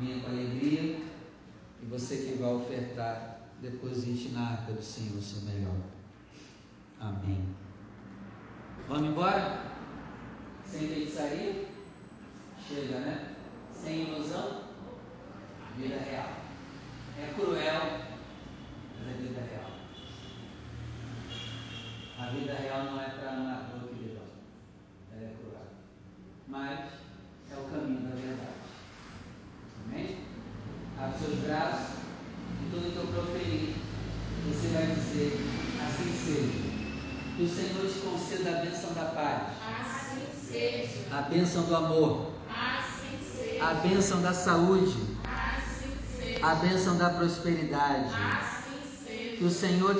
Venha 0.00 0.20
com 0.20 0.30
alegria. 0.30 1.00
E 1.82 1.86
você 1.86 2.16
que 2.16 2.38
vai 2.38 2.54
ofertar, 2.54 3.40
deposite 3.60 4.30
na 4.30 4.52
arca 4.52 4.72
do 4.72 4.82
Senhor 4.82 5.18
o 5.18 5.22
seu 5.22 5.42
melhor. 5.42 5.76
Amém. 7.04 7.54
Vamos 8.88 9.10
embora? 9.10 9.60
Sem 10.64 10.88
feitiçaria? 10.88 11.68
Chega, 12.66 12.98
né? 13.00 13.34
Sem 13.70 14.08
ilusão? 14.08 14.62
Vida 15.76 15.98
real. 15.98 16.30
É 17.20 17.34
cruel, 17.34 18.00
mas 18.96 19.06
é 19.06 19.20
vida 19.20 19.40
real. 19.42 19.70
A 22.18 22.30
vida 22.30 22.54
real 22.54 22.84
não 22.84 23.02
é 23.02 23.10
para 23.10 23.32
amador 23.32 23.88
que 23.90 24.02
debate. 24.02 24.30
Ela 25.12 25.24
é 25.24 25.34
cruel. 25.38 25.66
Mas 26.48 26.90
é 27.50 27.54
o 27.54 27.64
caminho 27.64 28.08
da 28.08 28.14
verdade. 28.14 28.64
Amém? 29.84 30.24
Abre 30.98 31.18
seus 31.18 31.40
braços 31.40 31.98
e 32.62 32.70
tudo 32.70 32.92
que 32.92 32.96
eu 32.96 33.06
proferir, 33.12 33.74
você 34.46 34.68
vai 34.68 34.86
dizer, 34.86 35.38
assim 35.82 36.10
seja. 36.10 36.73
Que 37.36 37.42
o 37.42 37.48
Senhor 37.48 37.90
te 37.92 37.98
conceda 37.98 38.50
a 38.50 38.64
bênção 38.64 38.94
da 38.94 39.06
paz. 39.06 39.42
Assim 39.68 40.52
seja. 40.52 40.88
A 41.10 41.22
bênção 41.22 41.64
do 41.64 41.74
amor. 41.74 42.30
Assim 42.48 43.18
seja. 43.36 43.64
A 43.64 43.74
bênção 43.74 44.22
da 44.22 44.32
saúde. 44.32 44.96
Assim 45.24 45.96
seja. 46.16 46.46
A 46.46 46.54
bênção 46.54 46.96
da 46.96 47.10
prosperidade. 47.10 48.06
Assim 48.06 49.04
seja. 49.04 49.36
Que 49.36 49.44
o 49.44 49.50
Senhor 49.50 49.92